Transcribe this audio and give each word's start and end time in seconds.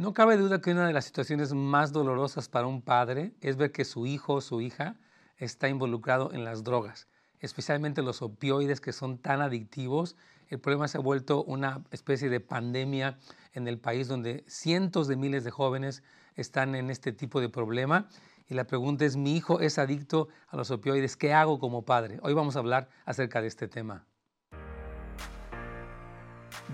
No 0.00 0.14
cabe 0.14 0.38
duda 0.38 0.62
que 0.62 0.70
una 0.70 0.86
de 0.86 0.94
las 0.94 1.04
situaciones 1.04 1.52
más 1.52 1.92
dolorosas 1.92 2.48
para 2.48 2.66
un 2.66 2.80
padre 2.80 3.34
es 3.42 3.58
ver 3.58 3.70
que 3.70 3.84
su 3.84 4.06
hijo 4.06 4.32
o 4.32 4.40
su 4.40 4.62
hija 4.62 4.96
está 5.36 5.68
involucrado 5.68 6.32
en 6.32 6.42
las 6.42 6.64
drogas, 6.64 7.06
especialmente 7.38 8.00
los 8.00 8.22
opioides 8.22 8.80
que 8.80 8.94
son 8.94 9.18
tan 9.18 9.42
adictivos. 9.42 10.16
El 10.48 10.58
problema 10.58 10.88
se 10.88 10.96
ha 10.96 11.02
vuelto 11.02 11.44
una 11.44 11.84
especie 11.90 12.30
de 12.30 12.40
pandemia 12.40 13.18
en 13.52 13.68
el 13.68 13.78
país 13.78 14.08
donde 14.08 14.42
cientos 14.48 15.06
de 15.06 15.16
miles 15.16 15.44
de 15.44 15.50
jóvenes 15.50 16.02
están 16.34 16.74
en 16.76 16.88
este 16.88 17.12
tipo 17.12 17.42
de 17.42 17.50
problema. 17.50 18.08
Y 18.48 18.54
la 18.54 18.64
pregunta 18.64 19.04
es, 19.04 19.16
mi 19.16 19.36
hijo 19.36 19.60
es 19.60 19.78
adicto 19.78 20.28
a 20.48 20.56
los 20.56 20.70
opioides, 20.70 21.18
¿qué 21.18 21.34
hago 21.34 21.58
como 21.58 21.84
padre? 21.84 22.20
Hoy 22.22 22.32
vamos 22.32 22.56
a 22.56 22.60
hablar 22.60 22.88
acerca 23.04 23.42
de 23.42 23.48
este 23.48 23.68
tema. 23.68 24.06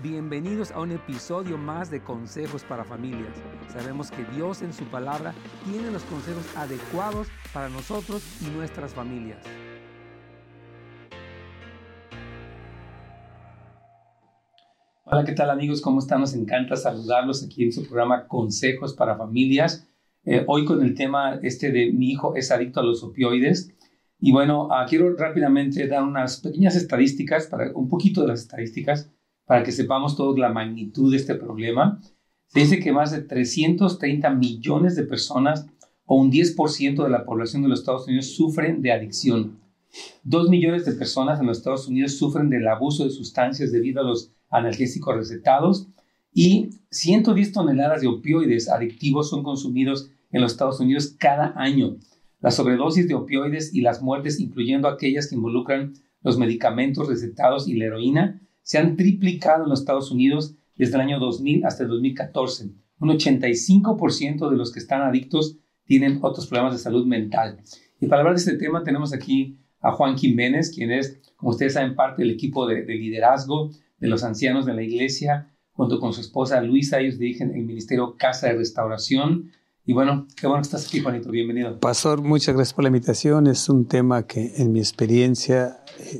Bienvenidos 0.03 0.69
a 0.71 0.79
un 0.79 0.91
episodio 0.91 1.57
más 1.57 1.89
de 1.89 2.03
Consejos 2.03 2.63
para 2.63 2.83
Familias. 2.83 3.33
Sabemos 3.73 4.11
que 4.11 4.23
Dios 4.25 4.61
en 4.61 4.71
su 4.71 4.83
palabra 4.85 5.33
tiene 5.65 5.89
los 5.89 6.03
consejos 6.03 6.45
adecuados 6.55 7.29
para 7.51 7.67
nosotros 7.67 8.21
y 8.43 8.55
nuestras 8.55 8.93
familias. 8.93 9.39
Hola, 15.05 15.25
¿qué 15.25 15.31
tal 15.31 15.49
amigos? 15.49 15.81
¿Cómo 15.81 15.97
están? 15.97 16.19
Nos 16.19 16.35
encanta 16.35 16.75
saludarlos 16.75 17.43
aquí 17.43 17.63
en 17.63 17.71
su 17.71 17.81
programa 17.87 18.27
Consejos 18.27 18.93
para 18.93 19.17
Familias. 19.17 19.89
Eh, 20.25 20.43
hoy 20.45 20.65
con 20.65 20.83
el 20.83 20.93
tema 20.93 21.39
este 21.41 21.71
de 21.71 21.91
mi 21.91 22.11
hijo 22.11 22.35
es 22.35 22.51
adicto 22.51 22.81
a 22.81 22.83
los 22.83 23.01
opioides. 23.01 23.73
Y 24.19 24.31
bueno, 24.31 24.67
ah, 24.71 24.85
quiero 24.87 25.15
rápidamente 25.15 25.87
dar 25.87 26.03
unas 26.03 26.39
pequeñas 26.39 26.75
estadísticas, 26.75 27.47
para 27.47 27.71
un 27.73 27.89
poquito 27.89 28.21
de 28.21 28.27
las 28.27 28.41
estadísticas 28.41 29.09
para 29.47 29.63
que 29.63 29.71
sepamos 29.71 30.15
toda 30.15 30.37
la 30.37 30.53
magnitud 30.53 31.09
de 31.09 31.17
este 31.17 31.33
problema. 31.33 31.99
Se 32.47 32.59
dice 32.59 32.79
que 32.79 32.91
más 32.91 33.11
de 33.11 33.21
330 33.21 34.29
millones 34.29 34.95
de 34.95 35.03
personas 35.03 35.65
o 36.05 36.15
un 36.15 36.31
10% 36.31 37.03
de 37.03 37.09
la 37.09 37.25
población 37.25 37.63
de 37.63 37.69
los 37.69 37.79
Estados 37.79 38.07
Unidos 38.07 38.35
sufren 38.35 38.81
de 38.81 38.91
adicción. 38.91 39.59
Dos 40.23 40.49
millones 40.49 40.85
de 40.85 40.91
personas 40.91 41.39
en 41.39 41.47
los 41.47 41.57
Estados 41.57 41.87
Unidos 41.87 42.17
sufren 42.17 42.49
del 42.49 42.67
abuso 42.67 43.05
de 43.05 43.09
sustancias 43.09 43.71
debido 43.71 44.01
a 44.01 44.03
los 44.03 44.31
analgésicos 44.49 45.15
recetados 45.15 45.87
y 46.33 46.69
110 46.91 47.51
toneladas 47.51 48.01
de 48.01 48.07
opioides 48.07 48.69
adictivos 48.69 49.29
son 49.29 49.43
consumidos 49.43 50.11
en 50.31 50.41
los 50.41 50.51
Estados 50.51 50.79
Unidos 50.79 51.15
cada 51.17 51.53
año. 51.55 51.97
La 52.41 52.51
sobredosis 52.51 53.07
de 53.07 53.15
opioides 53.15 53.73
y 53.73 53.81
las 53.81 54.01
muertes, 54.01 54.39
incluyendo 54.39 54.87
aquellas 54.87 55.27
que 55.27 55.35
involucran 55.35 55.93
los 56.21 56.37
medicamentos 56.37 57.07
recetados 57.07 57.67
y 57.67 57.75
la 57.75 57.85
heroína, 57.85 58.41
se 58.67 58.77
han 58.77 58.97
triplicado 58.97 59.63
en 59.63 59.69
los 59.69 59.79
Estados 59.79 60.11
Unidos 60.11 60.53
desde 60.75 60.95
el 60.95 61.01
año 61.01 61.19
2000 61.19 61.65
hasta 61.65 61.83
el 61.83 61.89
2014. 61.89 62.69
Un 62.99 63.09
85% 63.09 64.49
de 64.49 64.57
los 64.57 64.73
que 64.73 64.79
están 64.79 65.03
adictos 65.03 65.55
tienen 65.85 66.19
otros 66.21 66.47
problemas 66.47 66.73
de 66.73 66.79
salud 66.79 67.05
mental. 67.05 67.61
Y 68.01 68.07
para 68.07 68.19
hablar 68.19 68.35
de 68.35 68.41
este 68.41 68.57
tema 68.57 68.83
tenemos 68.83 69.13
aquí 69.13 69.57
a 69.79 69.93
Juan 69.93 70.17
Jiménez, 70.17 70.73
quien 70.75 70.91
es, 70.91 71.17
como 71.37 71.51
ustedes 71.51 71.75
saben, 71.75 71.95
parte 71.95 72.23
del 72.23 72.31
equipo 72.31 72.67
de, 72.67 72.83
liderazgo 72.83 73.71
de 73.99 74.07
los 74.09 74.25
ancianos 74.25 74.65
de 74.65 74.73
la 74.73 74.83
iglesia, 74.83 75.49
junto 75.71 76.01
con 76.01 76.11
su 76.11 76.19
esposa 76.19 76.59
Luisa. 76.59 76.99
Ellos 76.99 77.17
dirigen 77.17 77.55
el 77.55 77.63
Ministerio 77.63 78.17
Casa 78.17 78.47
de 78.47 78.57
Restauración. 78.57 79.49
Y 79.85 79.93
bueno, 79.93 80.27
qué 80.35 80.45
bueno 80.45 80.61
que 80.61 80.65
estás 80.65 80.87
aquí, 80.87 80.99
Juanito. 80.99 81.31
Bienvenido. 81.31 81.79
Pastor, 81.79 82.21
muchas 82.21 82.53
gracias 82.53 82.73
por 82.73 82.83
la 82.83 82.89
invitación. 82.89 83.47
Es 83.47 83.69
un 83.69 83.87
tema 83.87 84.27
que 84.27 84.55
en 84.57 84.73
mi 84.73 84.79
experiencia 84.79 85.79
eh, 85.99 86.19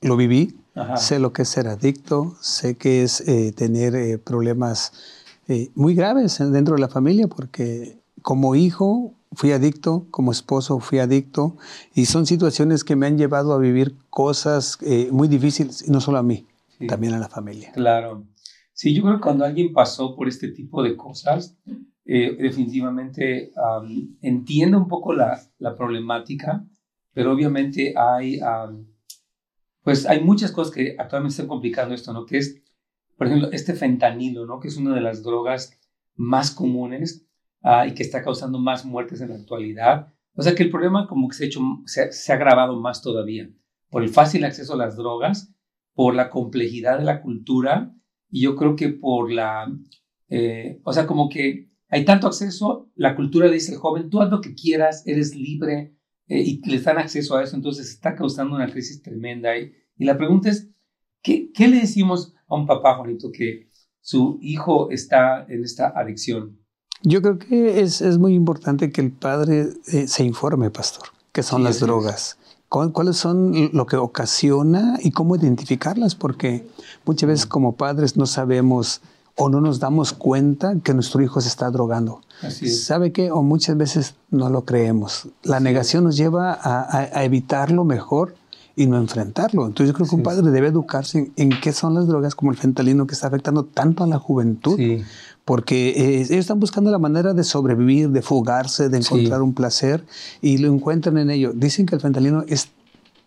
lo 0.00 0.16
viví 0.16 0.56
Sé 0.96 1.20
lo 1.20 1.32
que 1.32 1.42
es 1.42 1.48
ser 1.48 1.68
adicto, 1.68 2.36
sé 2.40 2.76
que 2.76 3.04
es 3.04 3.20
eh, 3.28 3.52
tener 3.52 3.94
eh, 3.94 4.18
problemas 4.18 4.92
eh, 5.46 5.70
muy 5.76 5.94
graves 5.94 6.38
dentro 6.38 6.74
de 6.74 6.80
la 6.80 6.88
familia, 6.88 7.28
porque 7.28 8.00
como 8.22 8.56
hijo 8.56 9.14
fui 9.32 9.52
adicto, 9.52 10.06
como 10.10 10.32
esposo 10.32 10.80
fui 10.80 10.98
adicto, 10.98 11.56
y 11.94 12.06
son 12.06 12.26
situaciones 12.26 12.82
que 12.82 12.96
me 12.96 13.06
han 13.06 13.18
llevado 13.18 13.52
a 13.52 13.58
vivir 13.58 13.94
cosas 14.10 14.78
muy 15.10 15.28
difíciles, 15.28 15.88
no 15.88 16.00
solo 16.00 16.18
a 16.18 16.22
mí, 16.22 16.46
también 16.88 17.14
a 17.14 17.18
la 17.18 17.28
familia. 17.28 17.72
Claro. 17.72 18.24
Sí, 18.72 18.94
yo 18.94 19.02
creo 19.02 19.16
que 19.16 19.22
cuando 19.22 19.44
alguien 19.44 19.72
pasó 19.72 20.16
por 20.16 20.28
este 20.28 20.48
tipo 20.48 20.82
de 20.82 20.96
cosas, 20.96 21.56
definitivamente 22.04 23.52
entiende 24.22 24.76
un 24.76 24.88
poco 24.88 25.12
la, 25.12 25.40
la, 25.58 25.76
problemática, 25.76 26.64
pero 27.12 27.32
obviamente 27.32 27.94
hay 27.96 28.38
pues 29.84 30.06
hay 30.06 30.24
muchas 30.24 30.50
cosas 30.50 30.74
que 30.74 30.96
actualmente 30.98 31.32
están 31.32 31.46
complicando 31.46 31.94
esto, 31.94 32.12
¿no? 32.12 32.24
Que 32.24 32.38
es, 32.38 32.62
por 33.16 33.26
ejemplo, 33.26 33.50
este 33.52 33.74
fentanilo, 33.74 34.46
¿no? 34.46 34.58
Que 34.58 34.68
es 34.68 34.76
una 34.76 34.94
de 34.94 35.02
las 35.02 35.22
drogas 35.22 35.78
más 36.16 36.50
comunes 36.50 37.26
ah, 37.62 37.86
y 37.86 37.94
que 37.94 38.02
está 38.02 38.22
causando 38.22 38.58
más 38.58 38.84
muertes 38.84 39.20
en 39.20 39.28
la 39.28 39.36
actualidad. 39.36 40.12
O 40.34 40.42
sea 40.42 40.54
que 40.54 40.62
el 40.62 40.70
problema 40.70 41.06
como 41.06 41.28
que 41.28 41.36
se 41.36 41.44
ha, 41.44 41.46
hecho, 41.46 41.60
más 42.80 43.02
todavía 43.02 43.48
por 43.90 44.02
el 44.02 44.08
fácil 44.08 44.44
acceso 44.44 44.74
a 44.74 44.76
las 44.76 44.96
drogas, 44.96 45.54
por 45.92 46.16
la 46.16 46.28
complejidad 46.28 46.98
de 46.98 47.04
la 47.04 47.22
cultura 47.22 47.94
y 48.28 48.40
yo 48.40 48.56
creo 48.56 48.74
que 48.74 48.88
por 48.88 49.30
la, 49.30 49.72
eh, 50.28 50.80
o 50.82 50.92
sea, 50.92 51.06
como 51.06 51.28
que 51.28 51.70
hay 51.88 52.04
tanto 52.04 52.26
acceso, 52.26 52.90
la 52.96 53.14
cultura 53.14 53.46
le 53.46 53.54
dice 53.54 53.72
al 53.72 53.78
joven, 53.78 54.10
tú 54.10 54.20
haz 54.20 54.30
lo 54.30 54.40
que 54.40 54.56
quieras, 54.56 55.06
eres 55.06 55.36
libre, 55.36 55.93
eh, 56.28 56.40
y 56.40 56.60
les 56.68 56.84
dan 56.84 56.98
acceso 56.98 57.36
a 57.36 57.42
eso, 57.42 57.56
entonces 57.56 57.90
está 57.90 58.14
causando 58.14 58.56
una 58.56 58.70
crisis 58.70 59.02
tremenda. 59.02 59.56
Y, 59.56 59.72
y 59.96 60.04
la 60.04 60.16
pregunta 60.16 60.50
es, 60.50 60.68
¿qué, 61.22 61.50
¿qué, 61.52 61.68
le 61.68 61.80
decimos 61.80 62.34
a 62.48 62.54
un 62.54 62.66
papá, 62.66 62.96
Juanito, 62.96 63.30
que 63.32 63.68
su 64.00 64.38
hijo 64.40 64.90
está 64.90 65.46
en 65.48 65.64
esta 65.64 65.88
adicción? 65.88 66.58
Yo 67.02 67.20
creo 67.20 67.38
que 67.38 67.80
es, 67.80 68.00
es 68.00 68.18
muy 68.18 68.34
importante 68.34 68.90
que 68.90 69.00
el 69.00 69.12
padre 69.12 69.68
eh, 69.92 70.08
se 70.08 70.24
informe, 70.24 70.70
pastor, 70.70 71.08
qué 71.32 71.42
son 71.42 71.62
las 71.62 71.80
drogas. 71.80 72.38
¿Cuáles 72.68 73.16
son 73.16 73.70
lo 73.72 73.86
que 73.86 73.96
ocasiona 73.96 74.98
y 75.00 75.12
cómo 75.12 75.36
identificarlas? 75.36 76.16
Porque 76.16 76.66
muchas 77.04 77.28
veces 77.28 77.46
como 77.46 77.76
padres 77.76 78.16
no 78.16 78.26
sabemos 78.26 79.00
o 79.36 79.48
no 79.48 79.60
nos 79.60 79.80
damos 79.80 80.12
cuenta 80.12 80.76
que 80.82 80.94
nuestro 80.94 81.22
hijo 81.22 81.40
se 81.40 81.48
está 81.48 81.70
drogando. 81.70 82.20
¿Sabe 82.66 83.12
qué? 83.12 83.30
O 83.30 83.42
muchas 83.42 83.76
veces 83.76 84.14
no 84.30 84.48
lo 84.48 84.64
creemos. 84.64 85.28
La 85.42 85.60
negación 85.60 86.04
nos 86.04 86.16
lleva 86.16 86.58
a, 86.62 87.24
evitarlo 87.24 87.84
mejor 87.84 88.36
y 88.76 88.86
no 88.86 88.96
enfrentarlo. 88.96 89.66
Entonces 89.66 89.88
yo 89.88 89.94
creo 89.94 90.08
que 90.08 90.14
un 90.14 90.22
padre 90.22 90.50
debe 90.50 90.68
educarse 90.68 91.32
en, 91.36 91.50
qué 91.60 91.72
son 91.72 91.94
las 91.94 92.06
drogas 92.06 92.34
como 92.34 92.50
el 92.50 92.56
fentalino 92.56 93.06
que 93.06 93.14
está 93.14 93.28
afectando 93.28 93.64
tanto 93.64 94.04
a 94.04 94.06
la 94.06 94.18
juventud. 94.18 94.78
Porque 95.44 95.90
eh, 95.90 96.16
ellos 96.20 96.30
están 96.30 96.58
buscando 96.58 96.90
la 96.90 96.98
manera 96.98 97.34
de 97.34 97.44
sobrevivir, 97.44 98.10
de 98.10 98.22
fugarse, 98.22 98.88
de 98.88 98.98
encontrar 98.98 99.42
un 99.42 99.52
placer 99.52 100.04
y 100.40 100.58
lo 100.58 100.72
encuentran 100.72 101.18
en 101.18 101.30
ello. 101.30 101.52
Dicen 101.54 101.86
que 101.86 101.96
el 101.96 102.00
fentalino 102.00 102.44
es 102.48 102.68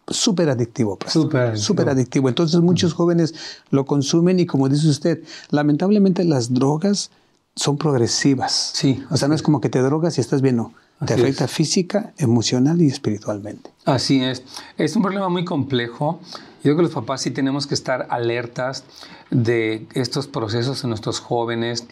súper 0.07 0.49
adictivo. 0.49 0.97
Pues. 0.97 1.13
Súper 1.13 1.89
adictivo. 1.89 2.29
Entonces 2.29 2.59
muchos 2.61 2.93
jóvenes 2.93 3.33
lo 3.69 3.85
consumen 3.85 4.39
y 4.39 4.45
como 4.45 4.69
dice 4.69 4.87
usted, 4.87 5.23
lamentablemente 5.49 6.23
las 6.23 6.53
drogas 6.53 7.11
son 7.55 7.77
progresivas. 7.77 8.71
Sí. 8.73 9.03
O 9.09 9.17
sea, 9.17 9.27
no 9.27 9.35
es 9.35 9.41
como 9.41 9.61
que 9.61 9.69
te 9.69 9.79
drogas 9.79 10.17
y 10.17 10.21
estás 10.21 10.41
bien, 10.41 10.57
no. 10.57 10.73
te 11.05 11.13
afecta 11.13 11.47
física, 11.47 12.13
emocional 12.17 12.81
y 12.81 12.87
espiritualmente. 12.87 13.71
Así 13.85 14.23
es. 14.23 14.43
Es 14.77 14.95
un 14.95 15.01
problema 15.01 15.29
muy 15.29 15.43
complejo. 15.43 16.19
Yo 16.63 16.73
creo 16.73 16.77
que 16.77 16.83
los 16.83 16.93
papás 16.93 17.21
sí 17.21 17.31
tenemos 17.31 17.67
que 17.67 17.73
estar 17.73 18.07
alertas 18.09 18.83
de 19.31 19.87
estos 19.93 20.27
procesos 20.27 20.83
en 20.83 20.89
nuestros 20.89 21.19
jóvenes. 21.19 21.85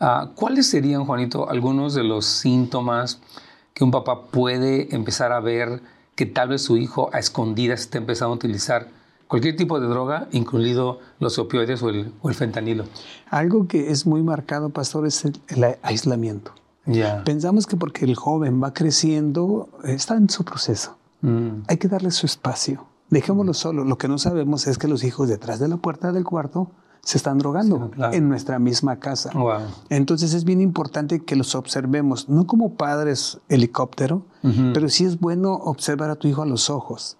Ah, 0.00 0.30
¿Cuáles 0.34 0.68
serían, 0.68 1.04
Juanito, 1.04 1.50
algunos 1.50 1.94
de 1.94 2.04
los 2.04 2.26
síntomas 2.26 3.18
que 3.74 3.84
un 3.84 3.90
papá 3.90 4.26
puede 4.26 4.94
empezar 4.94 5.32
a 5.32 5.40
ver 5.40 5.82
que 6.18 6.26
tal 6.26 6.48
vez 6.48 6.62
su 6.62 6.76
hijo 6.76 7.10
a 7.12 7.20
escondidas 7.20 7.82
esté 7.82 7.98
empezando 7.98 8.32
a 8.32 8.34
utilizar 8.34 8.88
cualquier 9.28 9.54
tipo 9.54 9.78
de 9.78 9.86
droga, 9.86 10.26
incluido 10.32 10.98
los 11.20 11.38
opioides 11.38 11.80
o 11.80 11.90
el, 11.90 12.12
fentanilo. 12.34 12.86
Algo 13.30 13.68
que 13.68 13.92
es 13.92 14.04
muy 14.04 14.24
marcado, 14.24 14.70
pastor, 14.70 15.06
es 15.06 15.24
el, 15.24 15.76
aislamiento. 15.80 16.50
Ya. 16.86 17.22
Pensamos 17.22 17.68
que 17.68 17.76
porque 17.76 18.04
el 18.04 18.16
joven 18.16 18.60
va 18.60 18.74
creciendo, 18.74 19.68
está 19.84 20.16
en 20.16 20.28
su 20.28 20.44
proceso. 20.44 20.96
Mm. 21.20 21.62
Hay 21.68 21.76
que 21.76 21.86
darle 21.86 22.10
su 22.10 22.26
espacio. 22.26 22.84
Dejémoslo 23.10 23.54
solo. 23.54 23.84
Lo 23.84 23.96
que 23.96 24.08
no 24.08 24.18
sabemos 24.18 24.66
es 24.66 24.76
que 24.76 24.88
los 24.88 25.04
hijos 25.04 25.28
detrás 25.28 25.60
de 25.60 25.68
la 25.68 25.76
puerta 25.76 26.10
del 26.10 26.24
cuarto 26.24 26.72
se 27.02 27.16
están 27.16 27.38
drogando 27.38 27.90
en 28.12 28.28
nuestra 28.28 28.58
misma 28.58 28.96
casa. 28.96 29.30
Entonces 29.88 30.34
es 30.34 30.44
bien 30.44 30.60
importante 30.60 31.20
que 31.20 31.36
los 31.36 31.54
observemos, 31.54 32.28
no 32.28 32.46
como 32.46 32.74
padres 32.74 33.38
helicóptero, 33.48 34.22
pero 34.74 34.88
sí 34.88 35.04
es 35.04 35.18
bueno 35.18 35.54
observar 35.54 36.10
a 36.10 36.16
tu 36.16 36.28
hijo 36.28 36.42
a 36.42 36.46
los 36.46 36.70
ojos. 36.70 37.16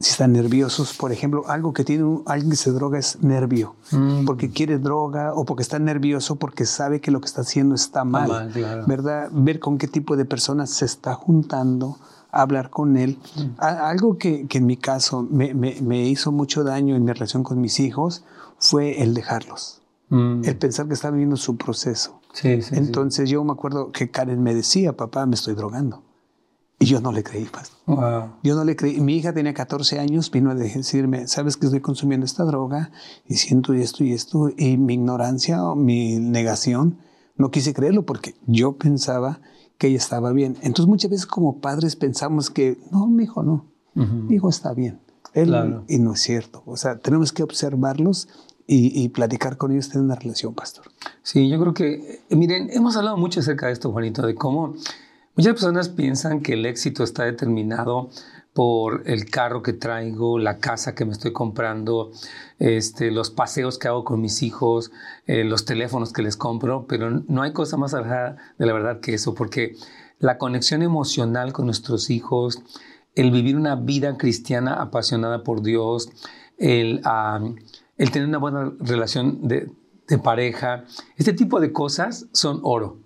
Si 0.00 0.10
están 0.10 0.32
nerviosos, 0.32 0.94
por 0.94 1.10
ejemplo, 1.10 1.42
algo 1.48 1.72
que 1.72 1.82
tiene 1.82 2.20
alguien 2.26 2.50
que 2.50 2.56
se 2.56 2.70
droga 2.70 3.00
es 3.00 3.20
nervio, 3.20 3.74
mm. 3.90 4.26
porque 4.26 4.48
quiere 4.50 4.78
droga 4.78 5.34
o 5.34 5.44
porque 5.44 5.62
está 5.62 5.80
nervioso 5.80 6.36
porque 6.36 6.66
sabe 6.66 7.00
que 7.00 7.10
lo 7.10 7.20
que 7.20 7.26
está 7.26 7.40
haciendo 7.40 7.74
está 7.74 8.04
mal, 8.04 8.52
¿verdad? 8.86 9.28
Ver 9.32 9.58
con 9.58 9.76
qué 9.76 9.88
tipo 9.88 10.16
de 10.16 10.24
personas 10.24 10.70
se 10.70 10.84
está 10.84 11.14
juntando, 11.14 11.98
hablar 12.30 12.70
con 12.70 12.96
él. 12.96 13.18
Mm. 13.34 13.40
Algo 13.58 14.18
que, 14.18 14.46
en 14.48 14.66
mi 14.66 14.76
caso 14.76 15.26
me, 15.28 15.52
me 15.52 16.06
hizo 16.06 16.30
mucho 16.30 16.62
daño 16.62 16.94
en 16.94 17.04
mi 17.04 17.12
relación 17.12 17.42
con 17.42 17.60
mis 17.60 17.80
hijos 17.80 18.22
fue 18.58 19.02
el 19.02 19.14
dejarlos, 19.14 19.82
mm. 20.08 20.44
el 20.44 20.56
pensar 20.56 20.86
que 20.88 20.94
está 20.94 21.10
viviendo 21.10 21.36
su 21.36 21.56
proceso. 21.56 22.20
Sí, 22.32 22.62
sí, 22.62 22.74
Entonces 22.76 23.28
yo 23.30 23.42
me 23.42 23.52
acuerdo 23.52 23.90
que 23.90 24.10
Karen 24.10 24.42
me 24.42 24.54
decía, 24.54 24.96
papá, 24.96 25.26
me 25.26 25.34
estoy 25.34 25.54
drogando. 25.54 26.02
Y 26.80 26.86
yo 26.86 27.00
no 27.00 27.10
le 27.10 27.24
creí, 27.24 27.44
pastor. 27.44 27.78
Wow. 27.86 28.30
Yo 28.44 28.54
no 28.54 28.64
le 28.64 28.76
creí. 28.76 29.00
Mi 29.00 29.16
hija 29.16 29.32
tenía 29.32 29.52
14 29.52 29.98
años, 29.98 30.30
vino 30.30 30.50
a 30.50 30.54
decirme, 30.54 31.26
sabes 31.26 31.56
que 31.56 31.66
estoy 31.66 31.80
consumiendo 31.80 32.24
esta 32.24 32.44
droga 32.44 32.92
y 33.26 33.34
siento 33.34 33.72
esto 33.72 34.04
y 34.04 34.12
esto. 34.12 34.50
Y 34.56 34.76
mi 34.76 34.94
ignorancia 34.94 35.64
o 35.64 35.74
mi 35.74 36.20
negación, 36.20 36.98
no 37.36 37.50
quise 37.50 37.74
creerlo 37.74 38.04
porque 38.04 38.36
yo 38.46 38.76
pensaba 38.76 39.40
que 39.76 39.88
ella 39.88 39.96
estaba 39.96 40.32
bien. 40.32 40.56
Entonces 40.60 40.86
muchas 40.86 41.10
veces 41.10 41.26
como 41.26 41.60
padres 41.60 41.96
pensamos 41.96 42.50
que, 42.50 42.78
no, 42.92 43.08
mi 43.08 43.24
hijo 43.24 43.42
no. 43.42 43.66
Mi 43.94 44.36
hijo 44.36 44.48
está 44.48 44.72
bien. 44.74 45.00
Él, 45.42 45.82
Y 45.88 45.98
no 45.98 46.14
es 46.14 46.20
cierto. 46.20 46.62
O 46.66 46.76
sea, 46.76 46.98
tenemos 46.98 47.32
que 47.32 47.42
observarlos 47.42 48.28
y, 48.66 49.02
y, 49.02 49.08
platicar 49.08 49.56
con 49.56 49.72
ellos, 49.72 49.88
tener 49.88 50.04
una 50.04 50.14
relación, 50.14 50.54
pastor. 50.54 50.84
Sí, 51.22 51.48
yo 51.48 51.58
creo 51.58 51.72
que, 51.72 52.22
miren, 52.30 52.68
hemos 52.70 52.96
hablado 52.96 53.16
mucho 53.16 53.40
acerca 53.40 53.66
de 53.66 53.72
esto, 53.72 53.92
Juanito, 53.92 54.26
de 54.26 54.34
cómo 54.34 54.74
Muchas 55.38 55.52
personas 55.52 55.88
piensan 55.88 56.40
que 56.40 56.54
el 56.54 56.66
éxito 56.66 57.04
está 57.04 57.22
determinado 57.22 58.10
por 58.54 59.04
el 59.06 59.30
carro 59.30 59.62
que 59.62 59.72
traigo, 59.72 60.36
la 60.40 60.58
casa 60.58 60.96
que 60.96 61.04
me 61.04 61.12
estoy 61.12 61.32
comprando, 61.32 62.10
este, 62.58 63.12
los 63.12 63.30
paseos 63.30 63.78
que 63.78 63.86
hago 63.86 64.02
con 64.02 64.20
mis 64.20 64.42
hijos, 64.42 64.90
eh, 65.28 65.44
los 65.44 65.64
teléfonos 65.64 66.12
que 66.12 66.22
les 66.22 66.36
compro, 66.36 66.86
pero 66.88 67.22
no 67.28 67.42
hay 67.42 67.52
cosa 67.52 67.76
más 67.76 67.94
alejada 67.94 68.36
de 68.58 68.66
la 68.66 68.72
verdad 68.72 68.98
que 68.98 69.14
eso, 69.14 69.36
porque 69.36 69.76
la 70.18 70.38
conexión 70.38 70.82
emocional 70.82 71.52
con 71.52 71.66
nuestros 71.66 72.10
hijos, 72.10 72.60
el 73.20 73.30
vivir 73.30 73.56
una 73.56 73.76
vida 73.76 74.16
cristiana 74.16 74.74
apasionada 74.74 75.42
por 75.42 75.62
Dios, 75.62 76.10
el, 76.56 77.02
tener 77.96 78.28
una 78.28 78.38
buena 78.38 78.72
relación 78.80 79.46
de, 79.46 79.70
de 80.06 80.18
pareja, 80.18 80.84
este 81.16 81.32
tipo 81.32 81.60
de 81.60 81.72
cosas 81.72 82.26
son 82.32 82.60
oro 82.62 82.98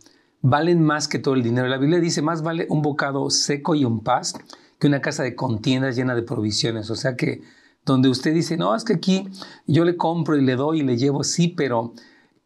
valen 0.43 0.83
más 0.83 1.09
que 1.09 1.19
todo 1.19 1.35
el 1.35 1.43
dinero. 1.43 1.69
La 1.69 1.79
Biblia 1.79 2.01
dice, 2.01 2.21
más 2.21 2.43
vale 2.43 2.67
un 2.69 2.83
bocado 2.83 3.31
seco 3.31 3.75
y 3.75 3.85
un 3.85 4.03
paz 4.03 4.35
que 4.79 4.89
una 4.89 5.01
casa 5.01 5.23
de 5.23 5.35
contiendas 5.35 5.97
llena 5.97 6.15
de 6.15 6.23
provisiones. 6.23 6.91
O 6.91 6.97
sea 6.97 7.17
que 7.17 7.43
donde 7.87 8.09
usted 8.09 8.35
dice, 8.35 8.57
no, 8.57 8.75
es 8.75 8.85
que 8.85 8.95
aquí 8.95 9.29
yo 9.67 9.85
le 9.85 9.97
compro 9.97 10.37
y 10.37 10.43
le 10.43 10.57
doy 10.57 10.81
y 10.81 10.83
le 10.83 10.99
llevo, 10.99 11.25
sí, 11.25 11.49
pero 11.49 11.95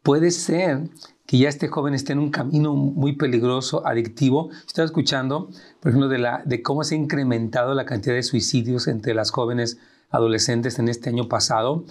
puede 0.02 0.30
ser 0.30 0.88
que 1.26 1.38
ya 1.38 1.48
este 1.48 1.68
joven 1.68 1.94
esté 1.94 2.12
en 2.12 2.20
un 2.20 2.30
camino 2.30 2.74
muy 2.74 3.16
peligroso, 3.16 3.86
adictivo. 3.86 4.50
Estoy 4.66 4.84
escuchando, 4.84 5.50
por 5.80 5.90
ejemplo, 5.90 6.08
de 6.08 6.62
cómo 6.62 6.84
se 6.84 6.94
ha 6.94 6.98
incrementado 6.98 7.74
la 7.74 7.84
cantidad 7.84 8.14
de 8.14 8.22
suicidios 8.22 8.86
entre 8.86 9.14
las 9.14 9.30
jóvenes 9.30 9.78
adolescentes 10.10 10.78
en 10.78 10.88
este 10.88 11.10
año 11.10 11.28
pasado. 11.28 11.84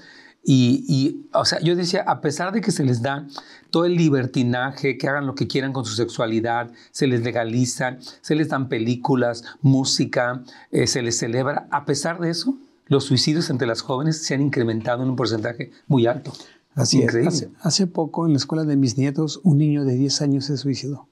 Y, 0.47 1.25
o 1.33 1.43
sea, 1.43 1.59
yo 1.59 1.75
decía, 1.75 2.03
a 2.05 2.21
pesar 2.21 2.53
de 2.53 2.61
que 2.61 2.71
se 2.71 2.83
les 2.83 3.01
da 3.01 3.27
todo 3.71 3.85
el 3.85 3.95
libertinaje, 3.95 4.95
que 4.97 5.09
hagan 5.09 5.25
lo 5.25 5.33
que 5.33 5.47
quieran 5.47 5.73
con 5.73 5.85
su 5.85 5.95
sexualidad, 5.95 6.71
se 6.91 7.07
les 7.07 7.23
legaliza, 7.23 7.97
se 8.21 8.35
les 8.35 8.49
dan 8.49 8.69
películas, 8.69 9.43
música, 9.61 10.43
eh, 10.71 10.85
se 10.85 11.01
les 11.01 11.17
celebra, 11.17 11.67
a 11.71 11.85
pesar 11.85 12.19
de 12.19 12.29
eso, 12.29 12.59
los 12.85 13.05
suicidios 13.05 13.49
entre 13.49 13.67
las 13.67 13.81
jóvenes 13.81 14.21
se 14.21 14.35
han 14.35 14.41
incrementado 14.41 15.01
en 15.01 15.09
un 15.09 15.15
porcentaje 15.15 15.71
muy 15.87 16.05
alto. 16.05 16.31
Así 16.75 17.01
es. 17.01 17.15
Hace, 17.15 17.49
hace, 17.61 17.87
poco 17.87 18.25
en 18.25 18.33
la 18.33 18.37
escuela 18.37 18.65
de 18.65 18.75
mis 18.75 18.97
nietos, 18.97 19.39
un 19.43 19.57
niño 19.57 19.85
de 19.85 19.95
10 19.95 20.21
años 20.21 20.45
se 20.45 20.57
suicidó. 20.57 21.07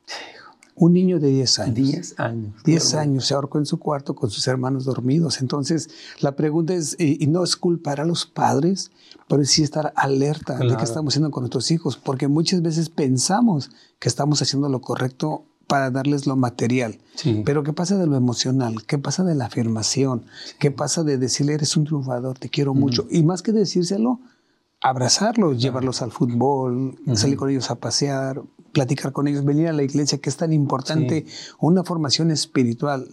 Un 0.76 0.94
niño 0.94 1.20
de 1.20 1.30
10 1.30 1.60
años. 1.60 1.76
10 1.76 2.20
años. 2.20 2.64
10 2.66 2.94
años 2.96 3.26
se 3.28 3.34
ahorcó 3.34 3.60
en 3.60 3.66
su 3.66 3.78
cuarto 3.78 4.16
con 4.16 4.30
sus 4.30 4.48
hermanos 4.48 4.86
dormidos. 4.86 5.40
Entonces, 5.40 5.90
la 6.20 6.36
pregunta 6.36 6.74
es, 6.74 6.96
y, 7.00 7.28
no 7.28 7.44
es 7.44 7.56
culpar 7.56 8.02
a 8.02 8.06
los 8.06 8.26
padres, 8.26 8.92
pero 9.30 9.46
sí 9.46 9.64
estar 9.64 9.94
alerta 9.96 10.58
de 10.58 10.76
qué 10.76 10.84
estamos 10.84 11.14
haciendo 11.14 11.32
con 11.32 11.44
nuestros 11.44 11.70
hijos, 11.72 11.96
porque 11.96 12.28
muchas 12.28 12.62
veces 12.62 12.90
pensamos 12.90 13.70
que 14.00 14.10
estamos 14.10 14.42
haciendo 14.42 14.68
lo 14.68 14.82
correcto 14.82 15.46
para 15.68 15.92
darles 15.92 16.28
lo 16.28 16.36
material. 16.36 17.00
Pero 17.46 17.64
¿qué 17.64 17.72
pasa 17.72 17.98
de 17.98 18.08
lo 18.08 18.16
emocional? 18.16 18.84
¿Qué 18.86 18.98
pasa 18.98 19.24
de 19.24 19.36
la 19.36 19.46
afirmación? 19.46 20.26
¿Qué 20.60 20.72
pasa 20.72 21.04
de 21.04 21.18
decirle, 21.18 21.54
eres 21.54 21.78
un 21.78 21.86
triunfador, 21.86 22.38
te 22.38 22.50
quiero 22.50 22.74
mucho? 22.74 23.08
Y 23.10 23.24
más 23.24 23.42
que 23.42 23.54
decírselo, 23.54 24.20
abrazarlos, 24.84 25.62
llevarlos 25.62 26.02
al 26.02 26.12
fútbol, 26.12 27.00
salir 27.16 27.38
con 27.38 27.50
ellos 27.50 27.72
a 27.72 27.76
pasear, 27.76 28.42
platicar 28.74 29.14
con 29.14 29.28
ellos, 29.28 29.46
venir 29.46 29.70
a 29.70 29.74
la 29.74 29.82
iglesia, 29.82 30.20
que 30.20 30.30
es 30.30 30.36
tan 30.36 30.52
importante, 30.52 31.26
una 31.60 31.86
formación 31.86 32.32
espiritual 32.32 33.08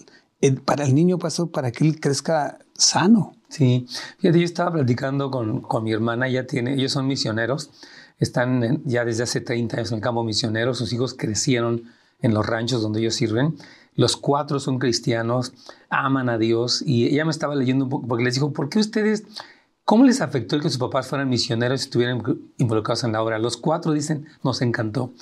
para 0.64 0.84
el 0.84 0.94
niño, 0.96 1.18
pastor, 1.18 1.50
para 1.50 1.70
que 1.70 1.86
él 1.86 2.00
crezca 2.00 2.58
sano. 2.74 3.34
Sí, 3.48 3.86
fíjate, 4.18 4.40
yo 4.40 4.44
estaba 4.44 4.72
platicando 4.72 5.30
con, 5.30 5.60
con 5.60 5.84
mi 5.84 5.92
hermana, 5.92 6.26
ella 6.26 6.46
tiene, 6.46 6.74
ellos 6.74 6.90
son 6.90 7.06
misioneros, 7.06 7.70
están 8.18 8.82
ya 8.84 9.04
desde 9.04 9.22
hace 9.22 9.40
30 9.40 9.76
años 9.76 9.92
en 9.92 9.98
el 9.98 10.02
campo 10.02 10.24
misionero, 10.24 10.74
sus 10.74 10.92
hijos 10.92 11.14
crecieron 11.14 11.84
en 12.20 12.34
los 12.34 12.44
ranchos 12.44 12.82
donde 12.82 12.98
ellos 12.98 13.14
sirven, 13.14 13.56
los 13.94 14.16
cuatro 14.16 14.58
son 14.58 14.80
cristianos, 14.80 15.52
aman 15.88 16.28
a 16.28 16.38
Dios, 16.38 16.82
y 16.84 17.06
ella 17.06 17.24
me 17.24 17.30
estaba 17.30 17.54
leyendo 17.54 17.84
un 17.84 17.90
poco, 17.90 18.08
porque 18.08 18.24
les 18.24 18.34
dijo, 18.34 18.52
¿por 18.52 18.68
qué 18.68 18.80
ustedes 18.80 19.24
¿Cómo 19.90 20.04
les 20.04 20.20
afectó 20.20 20.54
el 20.54 20.62
que 20.62 20.68
sus 20.68 20.78
papás 20.78 21.08
fueran 21.08 21.28
misioneros 21.28 21.80
y 21.80 21.84
estuvieran 21.86 22.22
involucrados 22.58 23.02
en 23.02 23.10
la 23.10 23.20
obra? 23.24 23.40
Los 23.40 23.56
cuatro 23.56 23.92
dicen, 23.92 24.24
nos 24.44 24.62
encantó. 24.62 25.12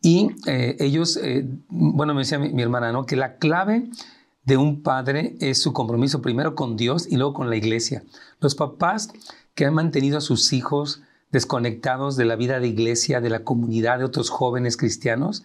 Y 0.00 0.30
eh, 0.46 0.78
ellos, 0.80 1.18
eh, 1.18 1.46
bueno, 1.68 2.14
me 2.14 2.20
decía 2.20 2.38
mi, 2.38 2.62
hermana, 2.62 2.90
¿no? 2.90 3.04
Que 3.04 3.16
la 3.16 3.36
clave 3.36 3.90
de 4.44 4.56
un 4.56 4.82
padre 4.82 5.36
es 5.40 5.60
su 5.60 5.74
compromiso 5.74 6.22
primero 6.22 6.54
con 6.54 6.78
Dios 6.78 7.06
y 7.06 7.16
luego 7.16 7.34
con 7.34 7.50
la 7.50 7.56
iglesia. 7.56 8.02
Los 8.40 8.54
papás 8.54 9.10
que 9.54 9.66
han 9.66 9.74
mantenido 9.74 10.16
a 10.16 10.22
sus 10.22 10.54
hijos 10.54 11.02
desconectados 11.30 12.16
de 12.16 12.24
la 12.24 12.36
vida 12.36 12.60
de 12.60 12.68
iglesia, 12.68 13.20
de 13.20 13.28
la 13.28 13.44
comunidad 13.44 13.98
de 13.98 14.04
otros 14.06 14.30
jóvenes 14.30 14.78
cristianos, 14.78 15.44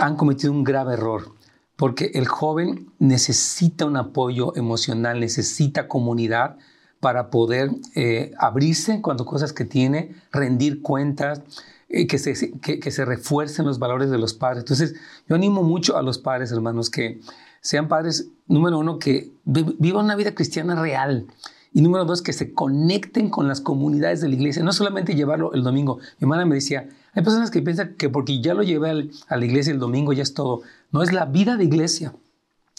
han 0.00 0.14
cometido 0.14 0.52
un 0.52 0.62
grave 0.62 0.92
error, 0.92 1.34
porque 1.74 2.12
el 2.14 2.28
joven 2.28 2.88
necesita 3.00 3.84
un 3.84 3.96
apoyo 3.96 4.54
emocional, 4.54 5.18
necesita 5.18 5.88
comunidad 5.88 6.56
para 7.00 7.30
poder 7.30 7.70
eh, 7.94 8.32
abrirse 8.38 9.00
cuando 9.02 9.24
cosas 9.24 9.52
que 9.52 9.64
tiene, 9.64 10.14
rendir 10.32 10.82
cuentas, 10.82 11.42
que, 11.88 12.18
se, 12.18 12.58
que, 12.60 12.90
se 12.90 13.04
refuercen 13.04 13.64
los 13.64 13.78
valores 13.78 14.10
de 14.10 14.18
los 14.18 14.34
padres. 14.34 14.60
Entonces, 14.60 14.94
yo 15.28 15.36
animo 15.36 15.62
mucho 15.62 15.96
a 15.96 16.02
los 16.02 16.18
padres, 16.18 16.50
hermanos, 16.50 16.90
que 16.90 17.20
sean 17.60 17.88
padres, 17.88 18.28
número 18.48 18.78
uno, 18.78 18.98
que 18.98 19.32
vivan 19.44 20.04
una 20.04 20.16
vida 20.16 20.34
cristiana 20.34 20.80
real. 20.80 21.26
Y 21.72 21.82
número 21.82 22.04
dos, 22.04 22.22
que 22.22 22.32
se 22.32 22.54
conecten 22.54 23.28
con 23.28 23.48
las 23.48 23.60
comunidades 23.60 24.20
de 24.20 24.28
la 24.28 24.34
iglesia, 24.34 24.64
no 24.64 24.72
solamente 24.72 25.14
llevarlo 25.14 25.52
el 25.52 25.62
domingo. 25.62 25.98
Mi 26.18 26.24
hermana 26.24 26.46
me 26.46 26.54
decía, 26.54 26.88
hay 27.12 27.22
personas 27.22 27.50
que 27.50 27.62
piensan 27.62 27.94
que 27.94 28.08
porque 28.08 28.40
ya 28.40 28.54
lo 28.54 28.62
llevé 28.62 29.10
a 29.28 29.36
la 29.36 29.44
iglesia 29.44 29.72
el 29.72 29.78
domingo 29.78 30.12
ya 30.12 30.22
es 30.22 30.34
todo. 30.34 30.62
No, 30.90 31.02
es 31.02 31.12
la 31.12 31.26
vida 31.26 31.56
de 31.56 31.64
iglesia, 31.64 32.14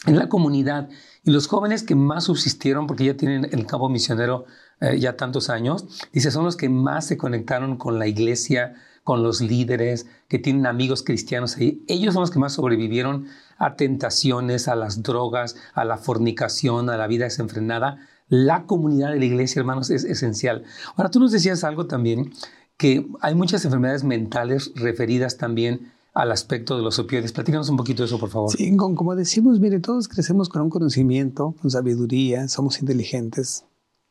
es 0.06 0.14
la 0.14 0.28
comunidad. 0.28 0.88
Y 1.24 1.30
los 1.30 1.46
jóvenes 1.48 1.82
que 1.82 1.94
más 1.94 2.24
subsistieron, 2.24 2.86
porque 2.86 3.04
ya 3.04 3.16
tienen 3.16 3.48
el 3.50 3.66
campo 3.66 3.88
misionero 3.88 4.46
eh, 4.80 4.98
ya 4.98 5.16
tantos 5.16 5.50
años, 5.50 5.86
dice, 6.12 6.30
son 6.30 6.44
los 6.44 6.56
que 6.56 6.68
más 6.68 7.06
se 7.06 7.16
conectaron 7.16 7.76
con 7.76 7.98
la 7.98 8.06
iglesia, 8.06 8.74
con 9.02 9.22
los 9.22 9.40
líderes, 9.40 10.06
que 10.28 10.38
tienen 10.38 10.66
amigos 10.66 11.02
cristianos 11.02 11.56
ahí. 11.56 11.82
Ellos 11.88 12.14
son 12.14 12.20
los 12.20 12.30
que 12.30 12.38
más 12.38 12.52
sobrevivieron 12.52 13.26
a 13.58 13.74
tentaciones, 13.74 14.68
a 14.68 14.76
las 14.76 15.02
drogas, 15.02 15.56
a 15.74 15.84
la 15.84 15.98
fornicación, 15.98 16.90
a 16.90 16.96
la 16.96 17.06
vida 17.06 17.24
desenfrenada. 17.24 17.98
La 18.28 18.66
comunidad 18.66 19.10
de 19.10 19.18
la 19.18 19.24
iglesia, 19.24 19.60
hermanos, 19.60 19.90
es 19.90 20.04
esencial. 20.04 20.64
Ahora, 20.94 21.10
tú 21.10 21.18
nos 21.18 21.32
decías 21.32 21.64
algo 21.64 21.86
también, 21.86 22.32
que 22.76 23.08
hay 23.20 23.34
muchas 23.34 23.64
enfermedades 23.64 24.04
mentales 24.04 24.70
referidas 24.76 25.38
también 25.38 25.92
al 26.14 26.32
aspecto 26.32 26.76
de 26.76 26.82
los 26.82 26.98
opioides. 26.98 27.32
Platícanos 27.32 27.68
un 27.68 27.76
poquito 27.76 28.02
de 28.02 28.06
eso, 28.06 28.18
por 28.18 28.30
favor. 28.30 28.50
Sí, 28.50 28.74
como 28.76 29.14
decimos, 29.14 29.60
mire, 29.60 29.80
todos 29.80 30.08
crecemos 30.08 30.48
con 30.48 30.62
un 30.62 30.70
conocimiento, 30.70 31.54
con 31.60 31.70
sabiduría, 31.70 32.48
somos 32.48 32.80
inteligentes, 32.80 33.64